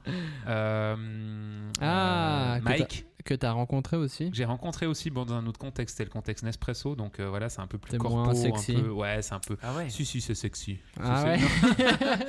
[0.46, 3.06] Euh, ah, euh, Mike.
[3.28, 4.30] Que tu as rencontré aussi?
[4.32, 7.50] J'ai rencontré aussi bon, dans un autre contexte, c'était le contexte Nespresso, donc euh, voilà,
[7.50, 8.74] c'est un peu plus corpo, sexy.
[8.74, 9.58] Un peu, ouais, c'est un peu.
[9.62, 9.90] Ah ouais.
[9.90, 10.78] Si, si, c'est sexy.
[10.98, 11.36] Ah ouais.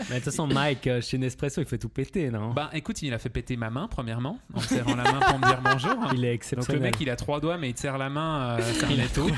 [0.10, 2.52] Mais de toute façon, Mike, chez Nespresso, il fait tout péter, non?
[2.52, 5.40] Bah écoute, il a fait péter ma main, premièrement, en me serrant la main pour
[5.40, 5.96] me dire bonjour.
[6.14, 6.82] Il est exceptionnel.
[6.82, 9.08] Donc le mec, il a trois doigts, mais il te serre la main, c'est un
[9.14, 9.32] tout.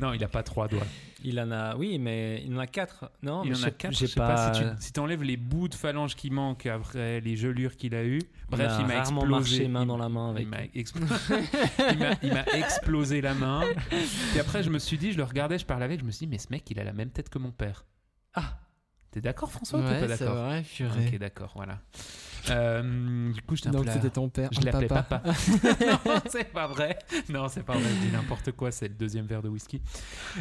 [0.00, 0.86] non, il a pas trois doigts.
[1.24, 3.10] Il en a, oui, mais il en a quatre.
[3.22, 3.92] Non, il en a quatre.
[3.92, 7.76] Je sais pas, si tu enlèves les bouts de phalanges qui manquent après les gelures
[7.76, 8.20] qu'il a eu.
[8.50, 9.67] Bref, il, m'a explosé.
[9.68, 10.46] Main dans la main avec.
[12.22, 13.62] Il m'a explosé la main.
[14.34, 16.26] Et après, je me suis dit, je le regardais, je parlais avec, je me suis
[16.26, 17.84] dit, mais ce mec, il a la même tête que mon père.
[18.34, 18.58] Ah.
[19.10, 20.64] T'es d'accord, François Ouais, c'est vrai,
[21.06, 21.80] Ok, d'accord, voilà.
[22.50, 24.50] Euh, du coup, je Donc c'était ton père.
[24.52, 25.22] Je l'appelais papa.
[26.06, 26.98] non, c'est pas vrai.
[27.28, 27.88] Non, c'est pas vrai.
[27.88, 28.70] Je dis n'importe quoi.
[28.70, 29.80] C'est le deuxième verre de whisky.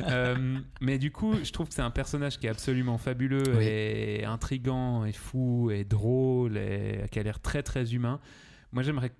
[0.08, 4.26] Euh, mais du coup, je trouve que c'est un personnage qui est absolument fabuleux et
[4.26, 8.20] intrigant et fou et drôle et qui a l'air très très humain.
[8.78, 9.12] Moi, j'aimerais.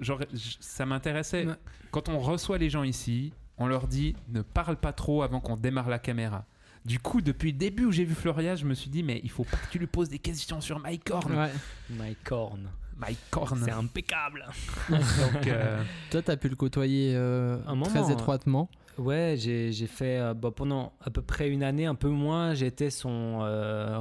[0.00, 0.20] Genre,
[0.58, 1.46] ça m'intéressait.
[1.92, 5.56] Quand on reçoit les gens ici, on leur dit ne parle pas trop avant qu'on
[5.56, 6.44] démarre la caméra.
[6.84, 9.30] Du coup, depuis le début où j'ai vu Floria, je me suis dit, mais il
[9.30, 11.48] faut pas que tu lui poses des questions sur Mike Horn.
[11.90, 12.68] Mike Horn.
[12.96, 13.62] Mike Horn.
[13.64, 14.44] C'est impeccable.
[14.88, 18.68] Donc, euh, Toi, tu as pu le côtoyer euh, très étroitement.
[18.98, 23.40] Ouais, j'ai fait bah, pendant à peu près une année, un peu moins, j'étais son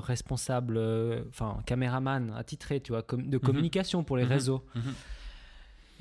[0.02, 0.80] responsable,
[1.30, 3.40] enfin caméraman attitré, tu vois, de mhm.
[3.40, 4.32] communication pour les mhm.
[4.32, 4.64] réseaux.
[4.76, 4.94] Mhm.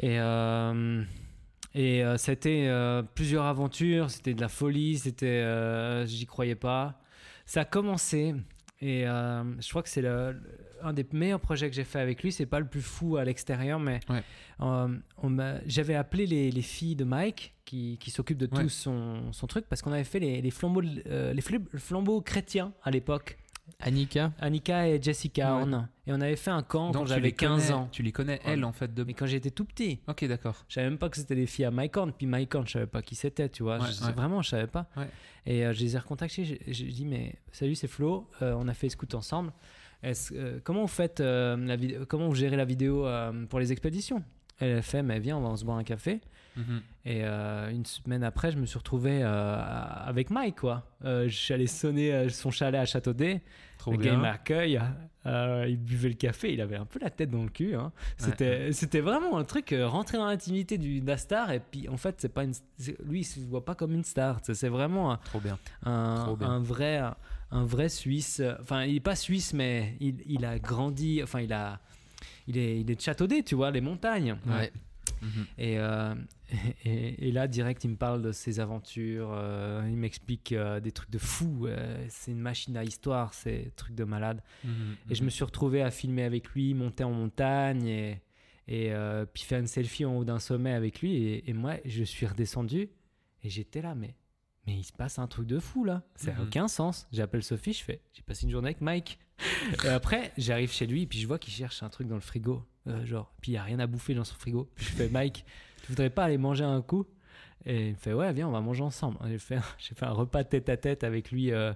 [0.01, 0.19] Et
[1.75, 7.01] et euh, c'était euh, plusieurs aventures, c'était de la folie, c'était, euh, j'y croyais pas.
[7.47, 8.35] Ça a commencé
[8.81, 10.41] et je crois que c'est le,
[10.85, 12.33] un des meilleurs projets que j'ai fait avec lui.
[12.33, 14.01] C'est pas le plus fou à l'extérieur, mais
[15.67, 19.67] j'avais appelé les, les, filles de Mike qui, qui s'occupent de tout son, son, truc
[19.69, 21.43] parce qu'on avait fait les, les flambeaux, les
[21.77, 23.39] flambeaux chrétiens à l'époque.
[23.81, 25.61] Annika Annika et Jessica
[26.07, 27.89] Et on avait fait un camp quand j'avais 15 ans.
[27.91, 29.05] Tu les connais, elles, en fait de...
[29.05, 30.01] Mais quand j'étais tout petit.
[30.07, 30.65] Ok, d'accord.
[30.69, 32.13] Je savais même pas que c'était des filles à Mike Horn.
[32.13, 33.79] Puis Mike Horn, je savais pas qui c'était, tu vois.
[34.15, 34.87] Vraiment, je savais pas.
[35.47, 36.59] Et euh, je les ai recontactés.
[36.67, 38.29] J'ai dit, mais salut, c'est Flo.
[38.43, 39.53] Euh, on a fait scout ensemble.
[40.05, 41.77] Euh, comment vous faites la
[42.09, 43.07] Comment vous gérez la vidéo
[43.49, 44.23] pour les expéditions?
[44.61, 46.21] Elle a fait, mais viens, on va se boire un café.
[46.57, 46.83] Mhm.
[47.07, 50.87] Et une semaine après, je me suis retrouvé avec Mike, quoi.
[51.03, 53.43] je suis allé sonner son chalet à Châteaudet
[53.91, 54.81] le gars, il m'accueille,
[55.27, 57.75] euh, il buvait le café, il avait un peu la tête dans le cul.
[57.75, 57.93] Hein.
[58.17, 62.17] C'était, c'était vraiment un truc, euh, rentrer dans l'intimité du, star, et puis en fait,
[62.19, 62.55] c'est pas une,
[63.05, 64.41] lui, il se voit pas comme une star.
[64.43, 65.59] C'est vraiment un, Trop bien.
[65.85, 67.17] Un, un, vrai, un
[67.63, 68.43] vrai Suisse.
[68.61, 71.81] Enfin, il est pas suisse, mais il, il a grandi, enfin, il a.
[72.47, 74.37] Il est, il est de Châteaudet, tu vois, les montagnes.
[74.47, 74.71] Ouais.
[75.23, 75.47] Mhm.
[75.61, 76.15] Euh,
[76.85, 79.31] et, et, là, direct, il me parle de ses aventures.
[79.33, 81.67] Euh, il m'explique euh, des trucs de fou.
[82.09, 84.43] c'est une machine à histoire, c'est truc de malade.
[84.65, 85.27] Mhm, et je mhm.
[85.27, 88.23] me suis retrouvé à filmer avec lui, monter en montagne et,
[88.69, 88.93] et
[89.33, 91.43] puis faire une selfie en haut d'un sommet avec lui.
[91.47, 92.91] Et, moi, je suis redescendu
[93.43, 94.15] et j'étais là, mais
[94.67, 96.03] mais il se passe un truc de fou là.
[96.17, 97.07] Ça n'a aucun sens.
[97.13, 99.19] J'appelle Sophie, je fais, j'ai passé une journée avec Mike.
[99.85, 102.21] et après, j'arrive chez lui et puis je vois qu'il cherche un truc dans le
[102.21, 102.63] frigo.
[102.87, 104.71] Euh, genre, puis il n'y a rien à bouffer dans son frigo.
[104.75, 105.45] Puis je fais, Mike,
[105.83, 107.07] tu voudrais pas aller manger un coup?
[107.67, 109.19] Et il me fait, ouais, viens, on va manger ensemble.
[109.27, 111.73] J'ai fait, fait un repas tête à tête avec lui euh,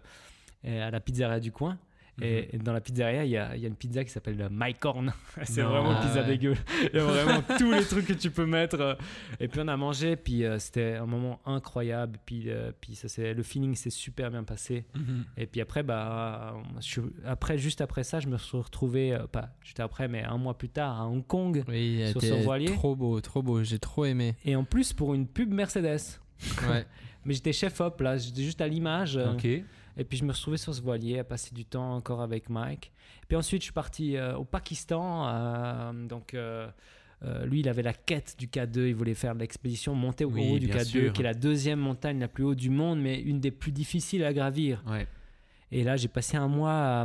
[0.64, 1.78] à la pizzeria du coin.
[2.20, 2.62] Et, mhm.
[2.62, 5.12] dans la pizzeria, il y a, y a, une pizza qui s'appelle My Corn.
[5.44, 6.54] c'est vraiment une pizza dégueu.
[6.92, 8.98] Il y a vraiment tous les trucs que tu peux mettre.
[9.40, 12.18] Et puis on a mangé, puis euh, c'était un moment incroyable.
[12.24, 14.84] Puis, euh, puis ça, le feeling s'est super bien passé.
[14.94, 15.24] Mhm.
[15.36, 16.56] Et puis après, bah,
[17.24, 20.56] après, juste après ça, je me suis retrouvé, euh, pas juste après, mais un mois
[20.56, 22.66] plus tard à Hong Kong oui, sur son voilier.
[22.66, 23.62] Trop beau, trop beau.
[23.62, 24.34] J'ai trop aimé.
[24.44, 26.20] Et en plus pour une pub Mercedes.
[26.68, 26.86] Ouais.
[27.24, 29.16] mais j'étais chef op là, j'étais juste à l'image.
[29.16, 29.46] Ok.
[29.98, 32.92] Et puis je me retrouvais sur ce voilier à passer du temps encore avec Mike.
[33.22, 35.28] Et puis ensuite, je suis parti euh, au Pakistan.
[35.28, 36.34] Euh, donc.
[36.34, 36.70] Euh,
[37.46, 40.68] lui, il avait la quête du K2, il voulait faire l'expédition monter au haut du
[40.68, 43.72] K2, qui est la deuxième montagne la plus haute du monde, mais une des plus
[43.72, 44.84] difficiles à gravir.
[45.72, 47.04] Et là, j'ai passé un mois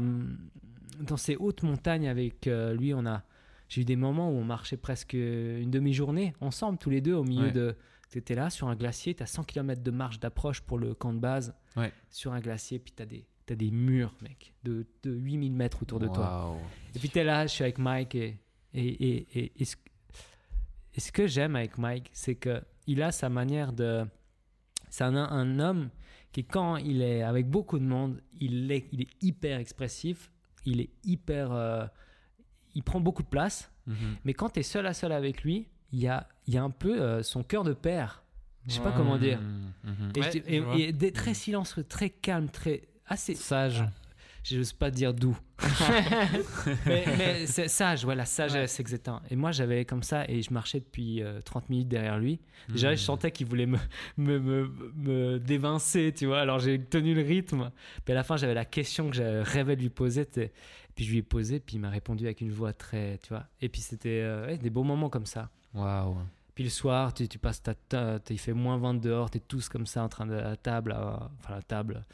[0.99, 2.93] dans ces hautes montagnes avec lui.
[2.93, 3.23] On a,
[3.69, 7.23] j'ai eu des moments où on marchait presque une demi-journée ensemble, tous les deux, au
[7.23, 7.75] milieu de
[8.13, 10.93] tu étais là sur un glacier, tu as 100 km de marche d'approche pour le
[10.93, 11.55] camp de base.
[12.11, 15.81] Sur un glacier, puis tu as des, as des murs, mec, de, de 8000 mètres
[15.81, 16.55] autour de toi.
[16.95, 18.13] Et puis tu es là, je suis avec Mike.
[18.13, 18.39] Et,
[18.73, 24.05] et, et, et, ce, que j'aime avec Mike, c'est qu'il a sa manière de.
[24.89, 25.89] C'est un, un, homme
[26.31, 30.31] qui, quand il est avec beaucoup de monde, il est, il est hyper expressif,
[30.65, 31.51] il est hyper.
[31.51, 31.87] Euh,
[32.75, 33.71] il prend beaucoup de place.
[33.87, 34.17] Mhm.
[34.23, 36.71] Mais quand tu es seul à seul avec lui, il y a, y a un
[36.71, 38.23] peu euh, son cœur de père.
[38.67, 39.39] Je sais pas comment dire.
[40.47, 43.83] et, des, très silencieux, très calme, très assez sage.
[44.43, 45.37] Je n'ose pas dire doux.
[46.85, 49.21] mais, c'est sage, voilà, sagesse, exactement.
[49.29, 52.41] Et moi, j'avais comme ça, et je marchais depuis 30 euh, minutes derrière lui.
[52.67, 53.77] Déjà, je sentais qu'il voulait me,
[54.17, 56.41] me, me, me, dévincer, tu vois.
[56.41, 57.71] Alors, j'ai tenu le rythme.
[58.03, 60.25] Puis à la fin, j'avais la question que j'avais rêvé de lui poser.
[60.25, 63.47] Puis je lui ai posé, puis il m'a répondu avec une voix très, tu vois.
[63.61, 65.49] Et puis c'était euh, des beaux moments comme ça.
[65.73, 66.17] Waouh.
[66.55, 69.69] Puis le soir, tu, tu passes ta, il fait moins 20 dehors, tu es tous
[69.69, 70.95] comme ça en train de la table,
[71.39, 72.05] enfin la table,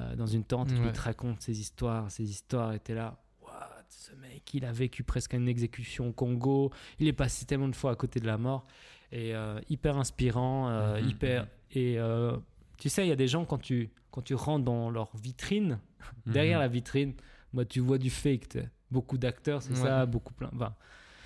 [0.00, 2.94] euh, dans une tente, et puis il te raconte ses histoires, ses histoires, et t'es
[2.94, 7.44] là, what, ce mec, il a vécu presque une exécution au Congo, il est passé
[7.44, 8.66] tellement de fois à côté de la mort,
[9.12, 11.48] et euh, hyper inspirant, euh, mhm, hyper, mhm.
[11.76, 11.98] et
[12.78, 15.78] tu sais, il y a des gens quand tu, quand tu rentres dans leur vitrine,
[16.26, 16.64] derrière mhm.
[16.64, 17.14] la vitrine,
[17.52, 18.58] moi tu vois du fake,
[18.90, 20.74] beaucoup d'acteurs, c'est ça, beaucoup plein, enfin,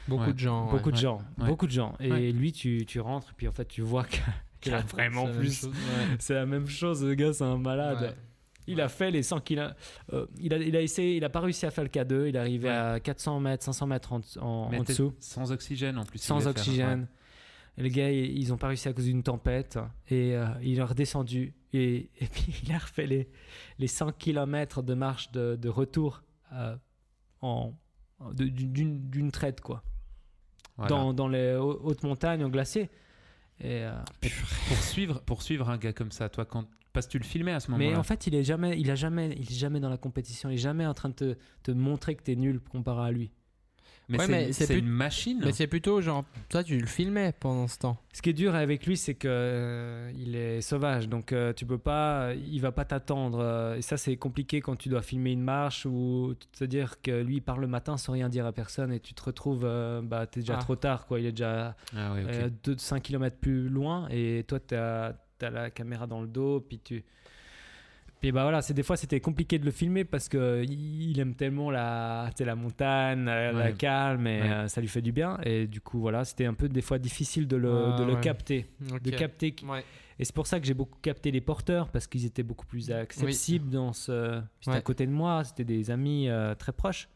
[0.08, 0.70] Beaucoup de gens.
[0.70, 1.18] Beaucoup de gens.
[1.36, 1.94] Beaucoup de gens.
[2.00, 4.06] Et lui, tu, tu rentres, puis en fait, tu vois
[4.60, 5.68] qu'il a vraiment plus.
[6.18, 8.16] C'est la même chose, le gars, c'est un malade.
[8.66, 11.40] Il a fait les 100 qu'il euh, il, a, il a essayé, il a pas
[11.40, 12.28] réussi à faire le K2.
[12.28, 15.14] Il est arrivé à 400 mètres, 500 mètres en, en, dessous.
[15.20, 16.18] Sans oxygène en plus.
[16.18, 17.08] Sans oxygène.
[17.78, 19.78] Et les gars, ils ont pas réussi à cause d'une tempête.
[20.10, 21.54] Et euh, il est redescendu.
[21.72, 23.30] Et, et, puis il a refait les,
[23.78, 26.76] les 100 km de marche de, de retour euh,
[27.40, 27.72] en
[28.34, 29.84] d'une traite, quoi.
[30.88, 32.90] Dans, dans, les hautes montagnes, au glacier.
[33.60, 33.84] Et,
[34.68, 37.52] pour, suivre, pour suivre un gars comme ça, toi, quand, parce que tu le filmais
[37.52, 37.90] à ce moment-là.
[37.90, 40.50] Mais en fait, il est jamais, il a jamais, il est jamais dans la compétition.
[40.50, 43.10] Il est jamais en train de te, te montrer que tu es nul comparé à
[43.10, 43.30] lui.
[44.08, 45.40] Mais c'est une machine.
[45.44, 47.98] Mais c'est plutôt genre, toi tu le filmais pendant ce temps.
[48.12, 51.66] Ce qui est dur avec lui, c'est que euh, il est sauvage, donc euh, tu
[51.66, 53.40] peux pas, il va pas t'attendre.
[53.40, 57.22] Euh, et ça c'est compliqué quand tu dois filmer une marche ou te dire que
[57.22, 59.68] lui il part le matin sans rien dire à personne et tu te retrouves,
[60.04, 60.62] bah t'es déjà ah.
[60.62, 61.20] trop tard quoi.
[61.20, 62.14] Il est déjà ah,
[62.76, 67.04] 5 km plus loin et toi tu as la caméra dans le dos, puis tu
[68.20, 71.34] puis bah voilà, c'est des fois c'était compliqué de le filmer parce que il aime
[71.34, 75.38] tellement la, la montagne, la, calme et euh, ça lui fait du bien.
[75.44, 78.16] Et du coup voilà, c'était un peu des fois difficile de le, ah de le
[78.16, 79.54] capter, de capter.
[80.20, 82.90] Et c'est pour ça que j'ai beaucoup capté les porteurs parce qu'ils étaient beaucoup plus
[82.90, 84.40] accessibles dans ce.
[84.60, 87.08] C'était à côté de moi, c'était des amis euh, très proches.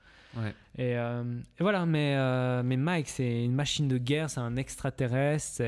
[0.79, 1.23] Et, euh,
[1.59, 2.17] et, voilà, mais,
[2.63, 5.63] mais Mike, c'est une machine de guerre, c'est un extraterrestre.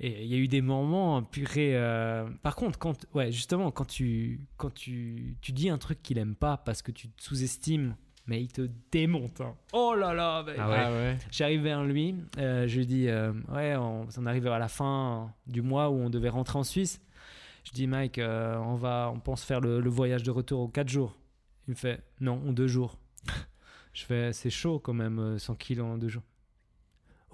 [0.00, 1.72] Et il y a eu des moments purée.
[1.74, 2.28] Euh...
[2.42, 6.36] Par contre, quand, ouais, justement, quand tu, quand tu, tu dis un truc qu'il aime
[6.36, 9.40] pas parce que tu te sous-estimes, mais il te démonte.
[9.40, 9.54] Hein.
[9.72, 11.18] Oh là là ah ouais.
[11.32, 15.32] J'arrive vers lui, euh, je lui dis euh, Ouais, on, on, arrive à la fin
[15.46, 17.00] du mois où on devait rentrer en Suisse.
[17.64, 20.88] Je dis Mike, on, va, on pense faire le, le, voyage de retour aux 4
[20.88, 21.18] jours.
[21.66, 22.98] Il me fait Non, en 2 jours.
[23.92, 26.22] je fais C'est chaud quand même, 100 kilos en 2 jours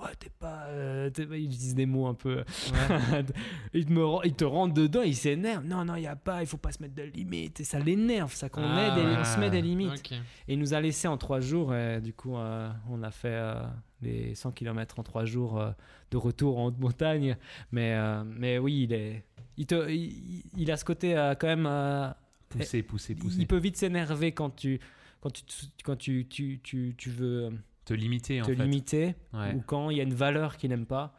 [0.01, 2.39] ouais t'es pas, euh, ils disent des mots un peu.
[2.39, 3.25] Ouais.
[3.75, 5.65] ils, me, ils te rentrent dedans ils s'énervent.
[5.65, 7.61] Non non il y a pas il faut pas se mettre de limites.
[7.61, 10.13] Et ça l'énerve ça qu'on ah, on se met des limites.
[10.13, 13.29] et il nous a laissé en trois jours et du coup euh, on a fait
[13.29, 13.63] euh,
[14.03, 15.63] les 100 km en trois jours
[16.11, 17.37] de retour en haute montagne.
[17.73, 19.25] Mais mais oui il est
[19.57, 22.15] il, te, il, a ce côté quand même
[22.49, 24.81] pousser pousser pousser il peut vite s'énerver quand tu
[25.21, 25.43] quand tu
[25.85, 27.51] quand tu, tu, tu, tu veux
[27.85, 31.15] te limiter, en te limiter, ou quand il y a une valeur qu'il n'aime pas.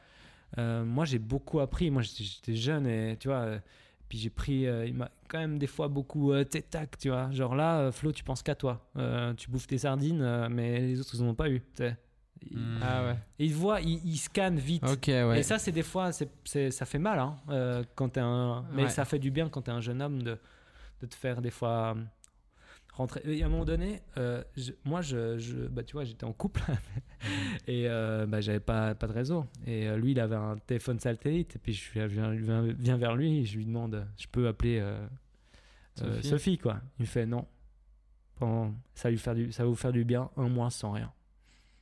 [0.58, 1.92] Euh, moi, j'ai beaucoup appris.
[1.92, 3.60] Moi, j'étais jeune et tu vois, euh,
[4.08, 6.34] puis j'ai pris, euh, il m'a quand même des fois beaucoup
[6.70, 7.32] tac, tu vois.
[7.32, 8.90] Genre là, Flo, tu penses qu'à toi.
[9.38, 11.62] tu bouffes tes sardines, mais les autres, ils n'en ont pas eu.
[12.52, 12.80] Hmm.
[12.82, 13.16] Ah ouais.
[13.40, 14.84] Et il voit, il, scanne vite.
[15.08, 18.66] Et ça, c'est des fois, ça fait mal, hein, quand es un.
[18.74, 20.38] Mais ça fait du bien quand tu es un jeune homme de,
[21.02, 21.96] de te faire des fois
[22.96, 23.22] rentrer.
[23.26, 24.44] Et à un moment donné, euh,
[24.84, 26.62] moi, je, je, bah, tu vois, j'étais en couple
[27.68, 29.46] et euh, bah, j'avais pas, pas de réseau.
[29.66, 31.56] Et euh, lui, il avait un téléphone satellite.
[31.56, 32.32] Et puis je viens,
[32.78, 34.84] viens, vers lui et je lui demande, je peux appeler
[36.24, 36.58] Sophie.
[36.58, 36.80] quoi.
[37.00, 37.46] Il me fait non.
[38.96, 41.12] ça, lui faire du, ça va vous faire du bien un mois sans rien.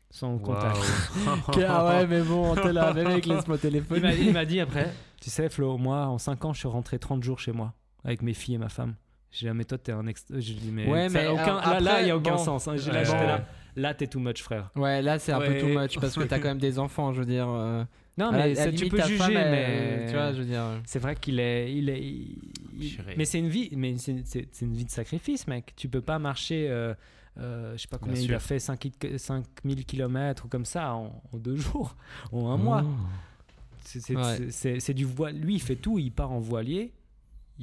[0.09, 0.77] Sans contact.
[1.67, 4.11] ah ouais, mais bon, t'es là, mec, laisse-moi téléphone.
[4.19, 7.23] Il m'a dit après, tu sais, Flo, moi, en 5 ans, je suis rentré 30
[7.23, 7.73] jours chez moi
[8.03, 8.93] avec mes filles et ma femme.
[9.33, 10.25] J'ai la méthode, t'es un ex.
[10.29, 11.79] Je dis, mais, ouais, mais aucun...
[11.79, 12.67] là, il n'y a aucun sens.
[12.67, 12.75] Hein.
[12.75, 14.69] Là, là, là t'es too much, frère.
[14.75, 17.19] Ouais, là, c'est un peu too much parce que t'as quand même des enfants, je
[17.19, 17.49] veux dire.
[17.49, 17.83] Euh,
[18.17, 20.05] non, mais ça, tu peux juger, mais.
[20.07, 20.63] Tu vois, je veux dire.
[20.85, 21.73] C'est vrai qu'il est.
[21.73, 25.73] Il est Mais c'est une vie, mais c'est une vie de sacrifice, mec.
[25.75, 26.67] Tu peux pas marcher.
[26.69, 26.93] Euh,
[27.39, 31.55] euh, je sais pas combien il a fait, 5000 km ou comme ça en, deux
[31.55, 31.95] jours,
[32.31, 32.83] ou un mois.
[32.85, 33.07] Oh.
[33.81, 35.37] C'est du voile.
[35.37, 35.97] Lui, il fait tout.
[35.97, 36.93] Il part en voilier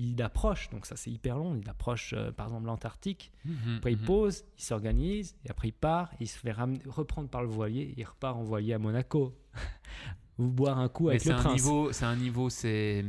[0.00, 3.92] il approche, donc ça c'est hyper long, il approche euh, par exemple l'Antarctique, mhm, après
[3.92, 4.04] il mhm.
[4.04, 8.04] pose, il s'organise, et après il part, il se fait reprendre par le voilier, il
[8.04, 9.36] repart en voilier à Monaco,
[10.38, 13.04] ou boire un coup avec le un Niveau, c'est un niveau, c'est...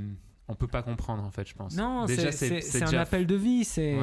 [0.47, 1.77] On peut pas comprendre en fait, je pense.
[1.77, 3.97] Non, c'est un appel de vie, c'est...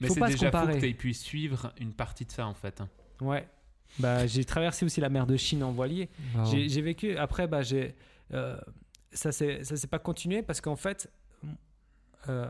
[0.00, 2.80] Mais c'est déjà fou que tu puisses suivre une partie de ça en fait.
[2.80, 2.88] Hein.
[3.20, 3.48] Ouais.
[3.98, 6.10] Bah, j'ai traversé aussi la mer de Chine en voilier.
[6.44, 7.94] J'ai vécu, après, bah, j'ai...
[8.34, 8.58] Euh,
[9.12, 11.10] ça ne s'est pas continué parce qu'en fait,
[12.28, 12.48] euh,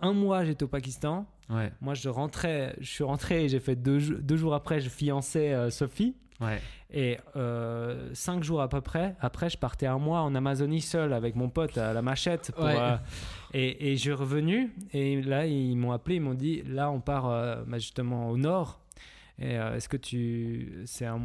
[0.00, 1.26] un mois, j'étais au Pakistan.
[1.48, 1.72] Ouais.
[1.80, 5.52] Moi, je rentrais, je suis rentré et j'ai fait deux, deux, jours après, je fiançais
[5.52, 6.16] euh, Sophie.
[6.40, 6.60] Ouais.
[6.90, 11.12] Et euh, cinq jours à peu près, après, je partais un mois en Amazonie seul
[11.12, 12.52] avec mon pote à la machette.
[12.54, 12.68] Pour,
[13.54, 14.74] et, et je suis revenu.
[14.92, 18.80] Et là, ils m'ont appelé, ils m'ont dit là, on part bah, justement au nord.
[19.38, 20.82] Et est-ce que tu.
[20.84, 21.20] C'est un,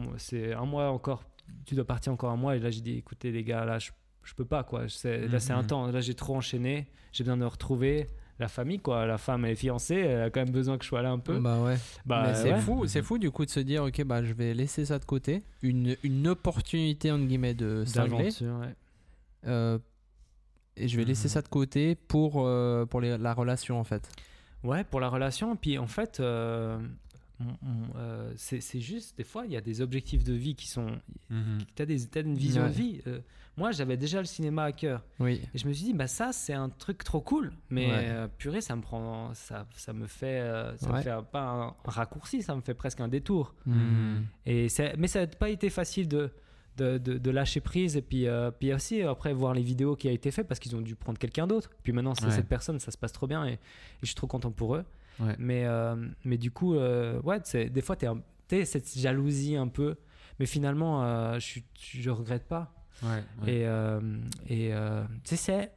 [0.58, 1.24] un mois encore.
[1.66, 2.56] Tu dois partir encore un mois?
[2.56, 3.92] Et là, j'ai dit écoutez, les gars, là, je
[4.24, 4.84] je peux pas quoi.
[4.84, 5.68] Là c'est un mhm.
[5.68, 5.88] temps.
[5.88, 6.88] Là j'ai trop enchaîné.
[7.12, 8.08] J'ai besoin de retrouver
[8.40, 9.06] la famille quoi.
[9.06, 11.40] La femme est fiancée, elle a quand même besoin que je sois là un peu.
[11.40, 11.78] Bah ouais.
[12.06, 14.86] Bah c'est fou, c'est fou du coup de se dire ok bah je vais laisser
[14.86, 17.84] ça de côté, une, une opportunité entre guillemets de.
[17.98, 18.76] Ouais.
[19.48, 19.80] Euh,
[20.78, 21.34] et je vais laisser mhm.
[21.34, 24.10] ça de côté pour euh, pour les, la relation en fait.
[24.64, 25.56] Ouais pour la relation.
[25.56, 26.20] Puis en fait.
[26.20, 26.80] Euh,
[27.96, 30.98] euh, c'est juste, des fois, il y a des objectifs de vie qui sont.
[31.30, 31.60] Mhm.
[31.76, 33.02] Tu as, une vision de vie.
[33.08, 33.20] Euh,
[33.58, 35.04] moi, j'avais déjà le cinéma à cœur.
[35.20, 35.42] Oui.
[35.54, 37.52] Et je me suis dit, bah, ça, c'est un truc trop cool.
[37.70, 39.34] Mais euh, purée, ça me prend.
[39.34, 40.42] Ça, ça me fait.
[40.78, 43.56] ça me fait pas un, raccourci, ça me fait presque un détour.
[43.66, 44.26] Mhm.
[44.46, 46.32] Et mais ça n'a pas été facile de.
[46.78, 48.26] De, de, lâcher prise et puis,
[48.58, 51.20] puis aussi après voir les vidéos qui a été fait parce qu'ils ont dû prendre
[51.20, 53.60] quelqu'un d'autre puis maintenant c'est cette personne ça se passe trop bien et, et,
[54.02, 54.86] je suis trop content pour eux
[55.38, 59.96] mais, euh, mais du coup, euh, ouais, des fois, tu as cette jalousie un peu,
[60.40, 62.74] mais finalement, euh, je, je regrette pas.
[63.48, 63.64] Et,
[64.50, 64.74] et
[65.24, 65.72] tu sais,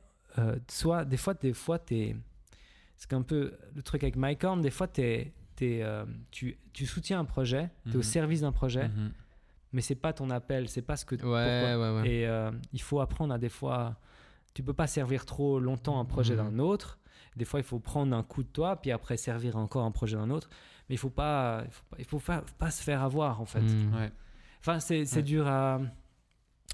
[0.69, 2.17] soit des fois, des fois, es,
[2.97, 5.85] c'est un peu le truc avec Mike Horn, des fois, es, es,
[6.31, 8.03] tu, tu, soutiens un projet, tu es au mhm.
[8.03, 9.13] service d'un projet, mhm.
[9.73, 11.17] mais c'est pas ton appel, c'est pas ce que.
[11.17, 13.97] Ouais, ouais, et il faut apprendre à des fois.
[14.53, 16.45] Tu peux pas servir trop longtemps un projet mhm.
[16.45, 17.01] d'un autre
[17.37, 20.17] des fois, il faut prendre un coup de toi, puis après servir encore un projet
[20.17, 20.49] d'un autre.
[20.89, 21.65] Mais il faut pas,
[21.99, 23.61] il faut pas, pas, se faire avoir en fait.
[23.61, 24.11] Hmm.
[24.61, 25.81] Enfin, c'est dur à,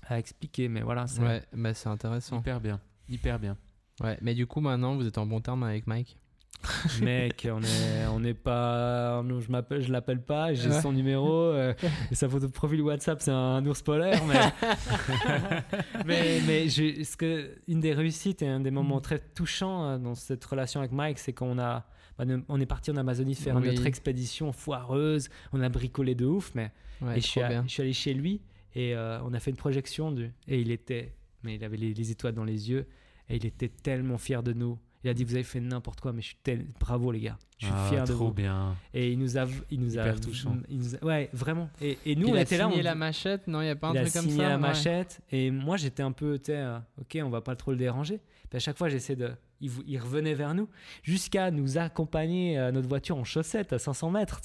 [0.07, 1.07] à, expliquer, mais voilà.
[1.07, 2.39] C'est ouais, mais c'est intéressant.
[2.41, 3.57] Hyper bien, hyper bien.
[4.01, 6.17] Ouais, mais du coup, maintenant, vous êtes en bon terme avec Mike?
[7.03, 9.23] Mec, on est, on n'est pas.
[9.23, 11.33] Je m'appelle, je l'appelle pas, j'ai son numéro.
[11.33, 11.73] Euh,
[12.11, 14.21] et sa photo de profil WhatsApp, c'est un ours polaire.
[14.27, 15.63] Mais,
[16.07, 20.15] mais, mais ce que, une des réussites et un des moments très touchants euh, dans
[20.15, 21.87] cette relation avec Mike, c'est qu'on a.
[22.19, 25.31] Bah, on est parti en Amazonie faire notre expédition foireuse.
[25.53, 26.71] On a bricolé de ouf, mais.
[27.17, 28.43] et je suis, je suis, allé chez lui
[28.75, 30.13] et euh, on a fait une projection.
[30.13, 31.15] Du, et il était.
[31.43, 32.87] Mais il avait les, les étoiles dans les yeux.
[33.31, 34.79] Et il était tellement fier de nous.
[35.03, 36.67] Il a dit vous avez fait n'importe quoi, mais je suis tel...
[36.79, 38.25] bravo les gars, je suis ah, fier de vous.
[38.25, 38.77] Trop bien.
[38.93, 40.57] Et il nous a, il nous a, touchant.
[41.03, 41.71] ouais, vraiment.
[41.81, 42.65] Et, et nous il on était là.
[42.65, 44.29] Il a signé la machette, non, il y a pas un truc comme ça.
[44.29, 47.41] Il a signé la machette, et moi j'étais un peu, tu euh, ok, on va
[47.41, 48.21] pas trop le déranger.
[48.49, 49.31] Puis à chaque fois j'essaie de,
[49.61, 50.69] il, il, revenait vers nous
[51.03, 54.41] jusqu'à nous accompagner à notre voiture en chaussettes à 500 mètres.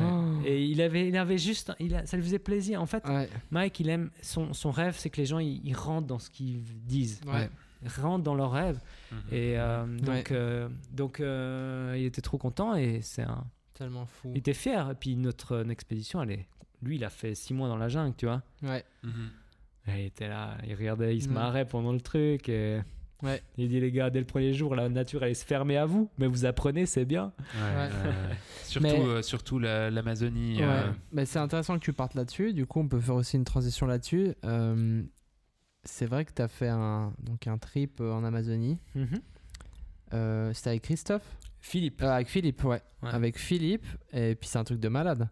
[0.00, 0.40] Oh.
[0.44, 2.80] Et il avait, il avait juste, il a, ça lui faisait plaisir.
[2.80, 3.04] En fait,
[3.50, 6.62] Mike, il aime son, son rêve, c'est que les gens ils, rentrent dans ce qu'ils
[6.62, 7.20] disent.
[7.26, 7.48] Ouais
[8.00, 8.80] rentrent dans leurs rêves.
[9.10, 9.18] Mhm.
[9.32, 13.44] Et euh, donc, euh, donc euh, il était trop content et c'est un.
[13.74, 14.30] Tellement fou.
[14.32, 14.90] Il était fier.
[14.90, 16.46] Et puis notre, expédition, elle est...
[16.82, 18.42] lui, il a fait six mois dans la jungle, tu vois.
[18.62, 18.84] Ouais.
[19.02, 19.30] Mhm.
[19.88, 22.48] il était là, il regardait, il se marrait pendant le truc.
[22.48, 22.80] Et...
[23.22, 23.42] Ouais.
[23.56, 26.10] Il dit les gars, dès le premier jour, la nature allait se fermer à vous,
[26.18, 27.32] mais vous apprenez, c'est bien.
[27.54, 27.88] Ouais,
[28.64, 30.60] surtout, surtout l'Amazonie.
[31.12, 32.52] mais c'est intéressant que tu partes là-dessus.
[32.52, 34.34] Du coup, on peut faire aussi une transition là-dessus
[35.84, 38.78] c'est vrai que tu as fait un, donc un trip euh, en Amazonie.
[38.94, 39.20] Mhm.
[40.14, 41.36] Euh, c'était avec Christophe?
[41.60, 42.02] Philippe.
[42.02, 42.82] Euh, avec Philippe, ouais.
[43.02, 45.28] Avec Philippe, et puis c'est un truc de malade.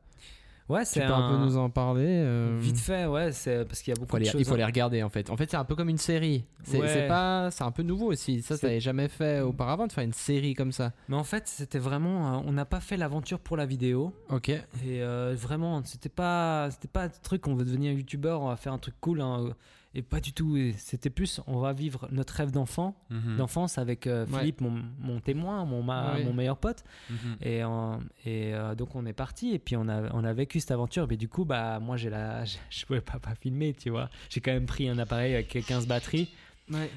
[0.71, 1.31] Ouais, c'est Tu peux un...
[1.31, 4.41] peu nous en parler Vite fait, ouais, c'est parce qu'il y a beaucoup de choses.
[4.41, 5.31] Il faut les regarder en fait.
[5.31, 6.45] En fait, c'est un peu comme une série.
[6.63, 8.43] C'est pas, c'est un peu nouveau aussi.
[8.43, 10.93] Ça, ça n'avait jamais fait auparavant de faire une série comme ça.
[11.09, 14.15] Mais en fait, c'était vraiment, on n'a pas fait l'aventure pour la vidéo.
[14.31, 14.51] Ok.
[14.51, 15.03] Et
[15.35, 17.47] vraiment, c'était pas, c'était pas un truc.
[17.47, 19.21] On veut devenir youtubeur, on va faire un truc cool.
[19.21, 19.55] Hein.
[19.93, 20.57] Et pas du tout.
[20.77, 23.37] C'était plus, on va vivre notre rêve d'enfant, mhm.
[23.37, 26.85] d'enfance avec euh, Philippe, mon, mon, témoin, mon, mon meilleur pote.
[27.11, 27.37] Mhm.
[27.41, 30.71] Et, et euh, donc on est parti et puis on a, on a vécu cette
[30.71, 31.09] aventure.
[31.09, 34.11] Mais du coup, bah moi j'ai la, je pouvais pas, pas filmer, tu vois.
[34.29, 36.31] J'ai quand même pris un appareil avec 15 batteries,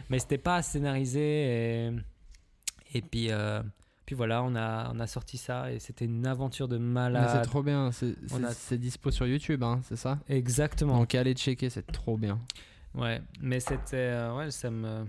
[0.10, 1.88] mais c'était pas scénarisé.
[1.88, 1.92] Et,
[2.94, 3.32] et puis.
[3.32, 3.62] Euh,
[4.06, 7.30] puis voilà, on a, on a sorti ça et c'était une aventure de malade.
[7.32, 10.20] C'est trop bien, c'est dispo sur YouTube, hein, c'est ça?
[10.28, 10.98] Exactement.
[11.00, 12.38] Donc allez checker, c'est trop bien.
[12.96, 13.98] Ouais, mais c'était.
[13.98, 15.06] Euh, ouais, ça me.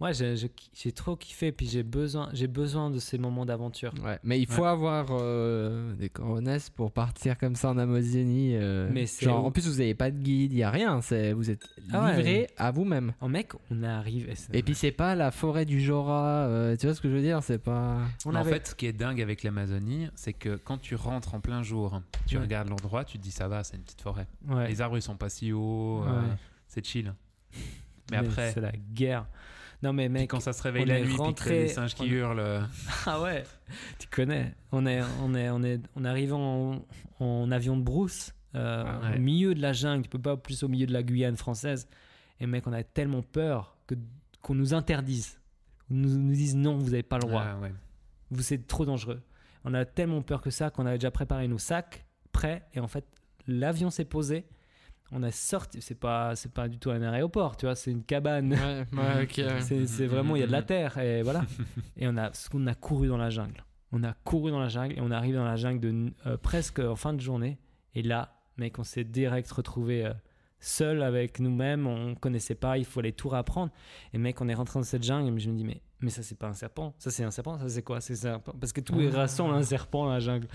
[0.00, 3.92] Moi, j'ai trop kiffé, puis j'ai besoin, j'ai besoin de ces moments d'aventure.
[4.04, 8.54] Ouais, mais il faut avoir euh, des coronesses pour partir comme ça en Amazonie.
[8.54, 11.00] Euh, mais genre, en plus, vous n'avez pas de guide, il n'y a rien.
[11.34, 13.12] Vous êtes ah livré à vous-même.
[13.20, 14.32] En mec, on arrive.
[14.52, 16.76] Et puis, c'est pas la forêt du Jora.
[16.78, 17.98] tu vois ce que je veux dire C'est pas.
[18.24, 21.40] On en fait, ce qui est dingue avec l'Amazonie, c'est que quand tu rentres en
[21.40, 24.28] plein jour, tu regardes l'endroit, tu te dis ça va, c'est une petite forêt.
[24.68, 26.04] Les arbres, ils sont pas si hauts
[26.78, 27.14] c'est chill.
[28.10, 28.52] Mais, après.
[28.52, 29.26] C'est la guerre.
[29.80, 30.28] Non, mais mec.
[30.28, 32.40] quand ça se réveille la nuit, rentré, des singes qui hurlent.
[32.40, 32.60] Euh.
[33.06, 33.44] ah ouais,
[34.00, 34.56] tu connais.
[34.72, 36.84] On est, on est, on est, on arrive en,
[37.20, 40.02] en avion de brousse, euh, ah au milieu de la jungle.
[40.02, 41.88] Tu peux pas plus au milieu de la Guyane française.
[42.40, 43.94] Et mec, on a tellement peur que
[44.42, 45.38] qu'on nous interdise,
[45.90, 47.44] nous, nous dise non, vous n'avez pas le droit.
[47.46, 47.68] Ah
[48.30, 49.22] vous c'est trop dangereux.
[49.64, 52.88] On a tellement peur que ça qu'on avait déjà préparé nos sacs prêts et en
[52.88, 53.04] fait
[53.46, 54.44] l'avion s'est posé
[55.12, 58.04] on a sorti c'est pas c'est pas du tout un aéroport tu vois c'est une
[58.04, 58.56] cabane.
[59.60, 61.42] C'est vraiment il y a de la terre et voilà.
[61.96, 63.64] Et on a on a couru dans la jungle.
[63.92, 66.78] On a couru dans la jungle et on arrive dans la jungle de euh, presque
[66.78, 67.58] en fin de journée.
[67.94, 70.12] Et là mec on s'est direct retrouvé euh,
[70.60, 71.86] seul avec nous-mêmes.
[71.86, 73.72] On connaissait pas il faut aller tout apprendre
[74.12, 76.22] et mec on est rentré dans cette jungle et je me dis mais mais ça
[76.22, 76.94] c'est pas un serpent.
[76.98, 78.00] Ça c'est un serpent ça c'est quoi?
[78.00, 78.28] C'est
[78.60, 80.48] parce que tout est rassemble un serpent dans la jungle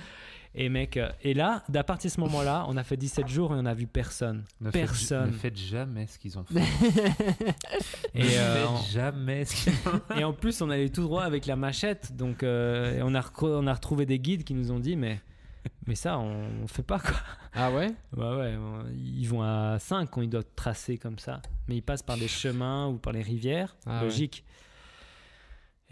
[0.56, 3.56] Et mec, euh, et là, d'à partir de ce moment-là, on a fait 17 jours
[3.56, 4.44] et on a vu personne.
[4.62, 5.32] Ne personne.
[5.32, 6.62] Faites, ne faites jamais ce qu'ils ont fait.
[8.14, 9.72] et euh, jamais ce
[10.16, 12.16] Et en plus, on allait tout droit avec la machette.
[12.16, 15.20] Donc, euh, on, a on a retrouvé des guides qui nous ont dit, mais,
[15.88, 17.16] mais ça, on, ne fait pas quoi.
[17.54, 17.92] Ah ouais?
[18.16, 18.56] Bah ouais,
[18.94, 21.42] ils vont à 5 quand ils doivent tracer comme ça.
[21.68, 23.76] Mais ils passent par des chemins ou par les rivières.
[23.88, 24.44] Ah logique.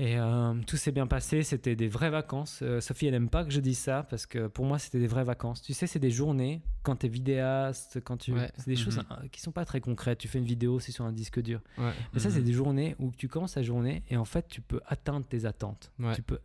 [0.02, 2.62] Et euh, tout s'est bien passé, c'était des vraies vacances.
[2.64, 5.06] Euh, Sophie, elle n'aime pas que je dise ça parce que pour moi, c'était des
[5.06, 5.62] vraies vacances.
[5.62, 8.34] Tu sais, c'est des journées quand tu es vidéaste, quand tu.
[8.58, 9.30] C'est des choses mhm.
[9.30, 10.18] qui sont pas très concrètes.
[10.18, 11.62] Tu fais une vidéo, c'est sur un disque dur.
[11.78, 12.46] Mais ça, c'est mhm.
[12.46, 15.92] des journées où tu commences la journée et en fait, tu peux atteindre tes attentes.
[16.16, 16.40] Tu peux.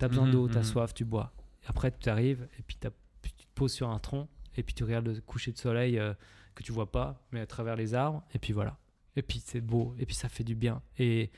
[0.00, 1.32] as besoin d'eau, tu as mhm, soif, tu bois.
[1.66, 5.08] Après, tu arrives et puis, tu te poses sur un tronc et puis tu regardes
[5.08, 6.14] le coucher de soleil euh,
[6.54, 8.22] que tu vois pas, mais à travers les arbres.
[8.34, 8.78] Et puis voilà.
[9.16, 9.96] Et puis c'est beau.
[9.98, 10.80] Et puis ça fait du bien.
[10.96, 11.32] Et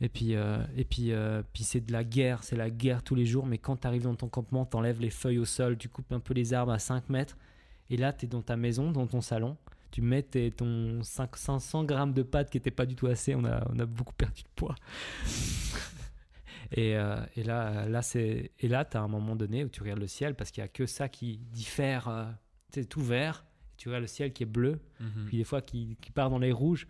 [0.00, 3.14] et puis, euh, et puis, euh, puis c'est de la guerre, c'est la guerre tous
[3.14, 3.46] les jours.
[3.46, 6.12] Mais quand tu arrives dans ton campement, tu enlèves les feuilles au sol, tu coupes
[6.12, 7.36] un peu les arbres à 5 mètres.
[7.90, 9.56] Et là, tu es dans ta maison, dans ton salon.
[9.90, 13.34] Tu mets ton 500 grammes de pâtes qui n'étaient pas du tout assez.
[13.34, 14.76] On a, on a beaucoup perdu de poids.
[16.72, 19.80] et, euh, et, là, là c'est et là, tu as un moment donné où tu
[19.80, 22.36] regardes le ciel parce qu'il n'y a que ça qui diffère.
[22.68, 23.46] c'est tout vert.
[23.78, 24.78] tu regardes le ciel qui est bleu.
[25.00, 25.24] Mhm.
[25.26, 26.86] Puis des fois qui, qui part dans les rouges.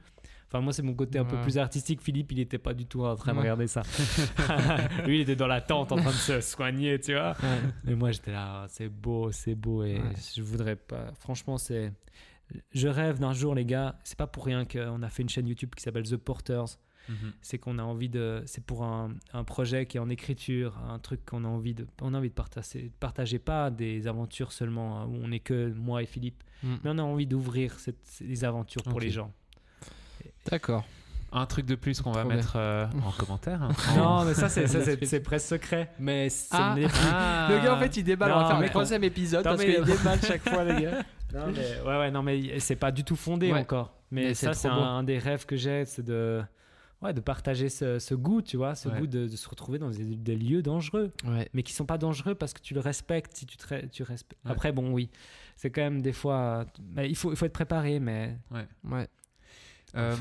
[0.49, 2.01] Enfin, moi, c'est mon côté un peu plus artistique.
[2.01, 3.83] Philippe, il n'était pas du tout en train de regarder ça.
[5.07, 7.37] Lui, il était dans la tente en train de se soigner, tu vois.
[7.85, 9.85] Mais moi, j'étais là, c'est beau, c'est beau.
[9.85, 10.01] Et
[10.35, 11.13] je voudrais pas.
[11.21, 11.93] Franchement, c'est.
[12.73, 13.99] Je rêve d'un jour, les gars.
[14.05, 16.79] C'est pas pour rien qu'on a fait une chaîne YouTube qui s'appelle The Porters.
[17.11, 17.33] Mhm.
[17.43, 18.43] C'est qu'on a envie de.
[18.47, 21.87] C'est pour un, un, projet qui est en écriture, un truc qu'on a envie de.
[22.01, 22.91] On a envie de partager.
[23.01, 26.77] Partager pas des aventures seulement hein, où on est que moi et Philippe, mm.
[26.85, 27.77] mais on a envie d'ouvrir
[28.21, 29.33] les aventures pour les gens.
[30.51, 30.85] D'accord.
[31.31, 33.63] Un truc de plus qu'on va mettre euh, en commentaire.
[33.63, 33.73] Hein.
[33.97, 35.91] Non, mais ça, c'est presque secret.
[35.99, 36.75] Mais ah.
[37.13, 37.49] ah.
[37.51, 38.33] Le gars, en fait, il déballe.
[38.33, 41.03] on va faire le troisième épisode parce qu'il déballe chaque fois, les gars.
[41.35, 43.93] Non, mais, ouais, ouais, non, mais c'est pas du tout fondé encore.
[44.11, 46.43] Mais, ça, c'est un, des rêves que j'ai, c'est de,
[47.03, 50.63] ouais, de partager ce, goût, tu vois, ce goût de, se retrouver dans des, lieux
[50.63, 51.11] dangereux.
[51.53, 53.37] Mais qui sont pas dangereux parce que tu le respectes.
[53.37, 54.41] Si tu, te, tu respectes.
[54.47, 55.11] Après, bon, oui.
[55.57, 56.65] C'est quand même des fois.
[56.97, 58.39] il, faut, il faut être préparé, mais.
[58.51, 58.67] Ouais.
[58.85, 59.09] ouais.
[59.97, 60.16] Euh,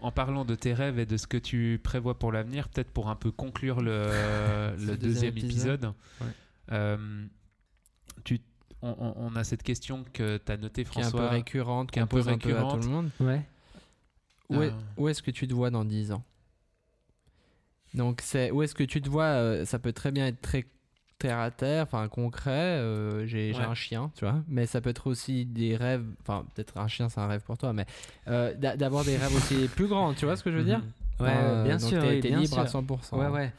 [0.00, 3.08] en parlant de tes rêves et de ce que tu prévois pour l'avenir, peut-être pour
[3.08, 4.06] un peu conclure le,
[4.78, 5.92] le deuxième, épisode,
[6.72, 7.26] euh,
[8.22, 8.40] tu,
[8.82, 11.10] on, a cette question que tu as notée, François.
[11.10, 12.72] Qui est un peu récurrente, qui est un peu récurrente.
[12.72, 13.10] à tout le monde.
[13.20, 13.42] Ouais.
[14.50, 15.08] Où, est, euh.
[15.08, 16.22] est-ce que tu te vois dans 10 ans?
[17.94, 19.64] Donc, c'est où est-ce que tu te vois?
[19.64, 20.66] Ça peut très bien être très
[21.18, 22.50] terre à terre, enfin concret.
[22.50, 24.42] Euh, j'ai un chien, tu vois.
[24.48, 26.04] Mais ça peut être aussi des rêves.
[26.22, 27.86] Enfin, peut-être un chien, c'est un rêve pour toi, mais
[28.28, 30.14] euh, d'avoir des rêves aussi plus grands.
[30.14, 30.82] Tu vois ce que je veux dire?
[31.20, 32.00] Ouais, bien sûr.
[32.00, 33.16] T'es es libre à 100%.
[33.16, 33.52] Ouais, ouais.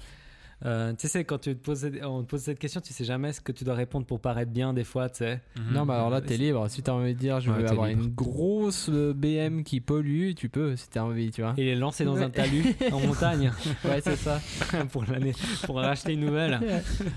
[0.64, 3.34] Euh, tu sais, quand tu te poses, on te pose cette question, tu sais jamais
[3.34, 5.42] ce que tu dois répondre pour paraître bien des fois, tu sais.
[5.58, 5.74] Mhm.
[5.74, 6.70] Non, bah alors là, t'es libre.
[6.70, 10.50] Si t'as envie de dire, je veux avoir une grosse euh, BM qui pollue, tu
[10.50, 11.54] peux, si t'as envie, tu vois.
[11.58, 13.52] Et les lancer dans un talus en montagne.
[13.84, 14.40] Ouais, c'est ça.
[14.92, 15.34] pour l'année,
[15.64, 16.60] pour racheter une nouvelle.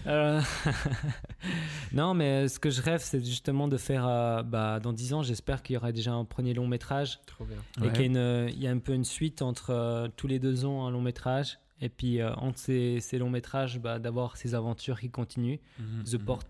[0.06, 0.40] Euh,
[1.92, 5.62] non, mais ce que je rêve, c'est justement de faire, bah, dans 10 ans, j'espère
[5.62, 7.20] qu'il y aura déjà un premier long métrage.
[7.26, 7.58] Trop bien.
[7.86, 10.90] Et qu'il y, y, a un peu une suite entre tous les deux ans un
[10.90, 15.10] long métrage et puis, euh, entre ces, ces, longs métrages, bah, d'avoir ces aventures qui
[15.10, 15.58] continuent.
[15.78, 16.24] Mhm, The mhm.
[16.24, 16.42] Port,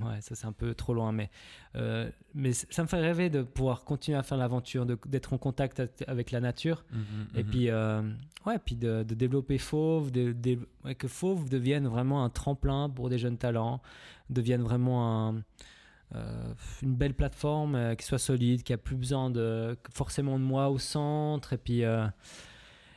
[0.00, 1.30] ouais, ça c'est un peu trop loin, mais,
[1.76, 5.82] euh, mais ça me fait rêver de pouvoir continuer à faire l'aventure, d'être en contact
[6.06, 6.84] avec la nature.
[6.90, 8.02] Mhm, et puis, euh,
[8.46, 10.34] ouais, puis de, de, développer Fauve, de,
[10.98, 13.80] que Fauve devienne vraiment un tremplin pour des jeunes talents,
[14.30, 15.44] devienne vraiment un.
[16.82, 20.78] une belle plateforme qui soit solide, qui a plus besoin de forcément de moi au
[20.78, 21.84] centre, et puis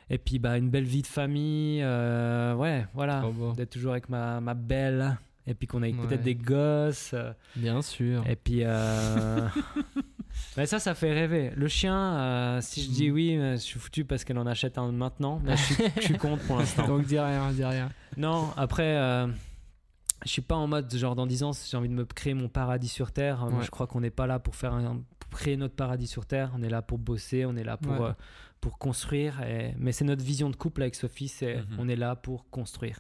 [0.09, 3.23] et puis bah, une belle vie de famille, euh, ouais, voilà,
[3.55, 7.11] d'être toujours avec ma, ma belle, et puis qu'on ait peut-être des gosses.
[7.13, 7.31] Euh.
[7.55, 8.23] Bien sûr.
[8.27, 9.47] Et puis, euh...
[10.57, 11.51] mais ça, ça fait rêver.
[11.55, 13.13] Le chien, si je dis mm.
[13.13, 15.41] oui, je suis foutu parce qu'elle en achète un maintenant.
[15.43, 16.87] Mais je suis, je suis contre pour l'instant.
[16.87, 17.89] Donc dis rien, dis rien.
[18.17, 19.27] Non, après,
[20.23, 22.47] je suis pas en mode genre dans 10 ans, j'ai envie de me créer mon
[22.47, 23.45] paradis sur terre.
[23.49, 26.25] Moi, je crois qu'on n'est pas là pour faire un, pour créer notre paradis sur
[26.25, 26.51] terre.
[26.55, 28.09] On est là pour bosser, on est là pour
[28.61, 29.41] pour construire.
[29.77, 31.65] mais c'est notre vision de couple avec Sophie, c'est mhm.
[31.77, 32.99] on est là pour construire.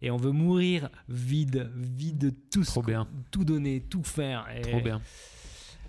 [0.00, 3.08] Et on veut mourir vide, vide de tout, Trop bien.
[3.30, 4.46] tout donner, tout faire.
[4.62, 5.00] Trop bien.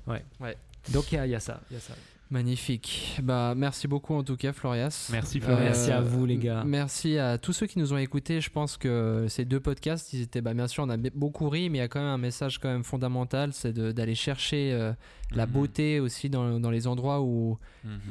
[0.08, 0.26] Ouais.
[0.40, 0.58] ouais.
[0.92, 1.94] Donc il y, y, a ça, y a ça.
[2.32, 3.20] Magnifique.
[3.24, 5.10] Bah, merci beaucoup en tout cas, Florias.
[5.12, 5.64] Merci, Florias.
[5.64, 6.64] merci à vous, les gars.
[6.64, 8.40] Merci à tous ceux qui nous ont écoutés.
[8.40, 11.72] Je pense que ces deux podcasts, ils étaient, bah, bien sûr, on a beaucoup ri,
[11.72, 14.94] mais il y a quand même un message quand même fondamental, c'est d'aller chercher euh,
[15.32, 15.52] la mhm.
[15.52, 17.58] beauté aussi dans, dans, les endroits où,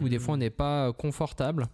[0.01, 1.69] où des fois on n'est pas confortable.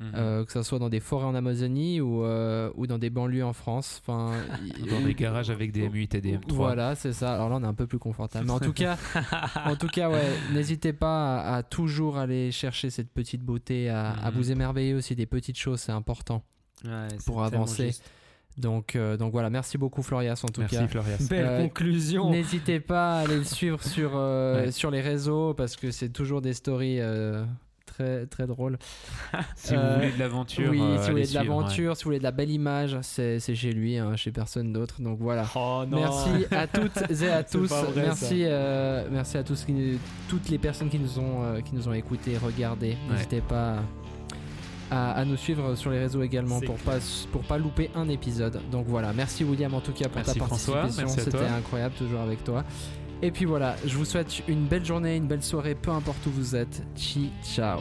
[0.00, 0.44] Mhm.
[0.44, 4.02] que ce soit dans des forêts en Amazonie ou, ou dans des banlieues en France.
[4.02, 4.32] Enfin,
[4.90, 6.52] dans des garages avec des M8 et des M3.
[6.52, 7.34] Voilà, c'est ça.
[7.34, 8.46] Alors là, on est un peu plus confortable.
[8.46, 8.96] Mais en tout cas,
[9.64, 14.30] en tout cas ouais, n'hésitez pas à, toujours aller chercher cette petite beauté, à, à
[14.30, 16.42] vous émerveiller aussi des petites choses, c'est important
[17.26, 17.92] pour avancer.
[18.58, 20.88] Donc, euh, donc voilà, merci beaucoup Florias en tout merci, cas.
[20.88, 21.26] Florias.
[21.30, 22.30] Belle euh, conclusion.
[22.30, 26.40] N'hésitez pas à aller le suivre sur, euh, sur les réseaux parce que c'est toujours
[26.40, 26.98] des stories
[27.98, 28.78] très, très drôles.
[29.56, 30.70] si vous voulez de l'aventure.
[30.70, 33.72] Oui, si vous voulez de l'aventure, si vous voulez de la belle image, c'est chez
[33.72, 35.00] lui, hein, chez personne d'autre.
[35.00, 35.44] Donc voilà.
[35.54, 37.72] Oh, merci à toutes et à tous.
[37.96, 38.44] merci,
[39.10, 42.96] merci à tous qui, toutes les personnes qui nous ont, qui nous ont écoutés, regardés.
[43.10, 43.76] N'hésitez pas
[44.90, 46.98] à, nous suivre sur les réseaux également pour pas,
[47.32, 48.60] pour pas louper un épisode.
[48.70, 51.08] Donc voilà, merci William en tout cas pour ta participation.
[51.08, 52.64] C'était incroyable toujours avec toi.
[53.20, 56.30] Et puis voilà, je vous souhaite une belle journée, une belle soirée, peu importe où
[56.30, 56.82] vous êtes.
[56.96, 57.80] Chi, ciao.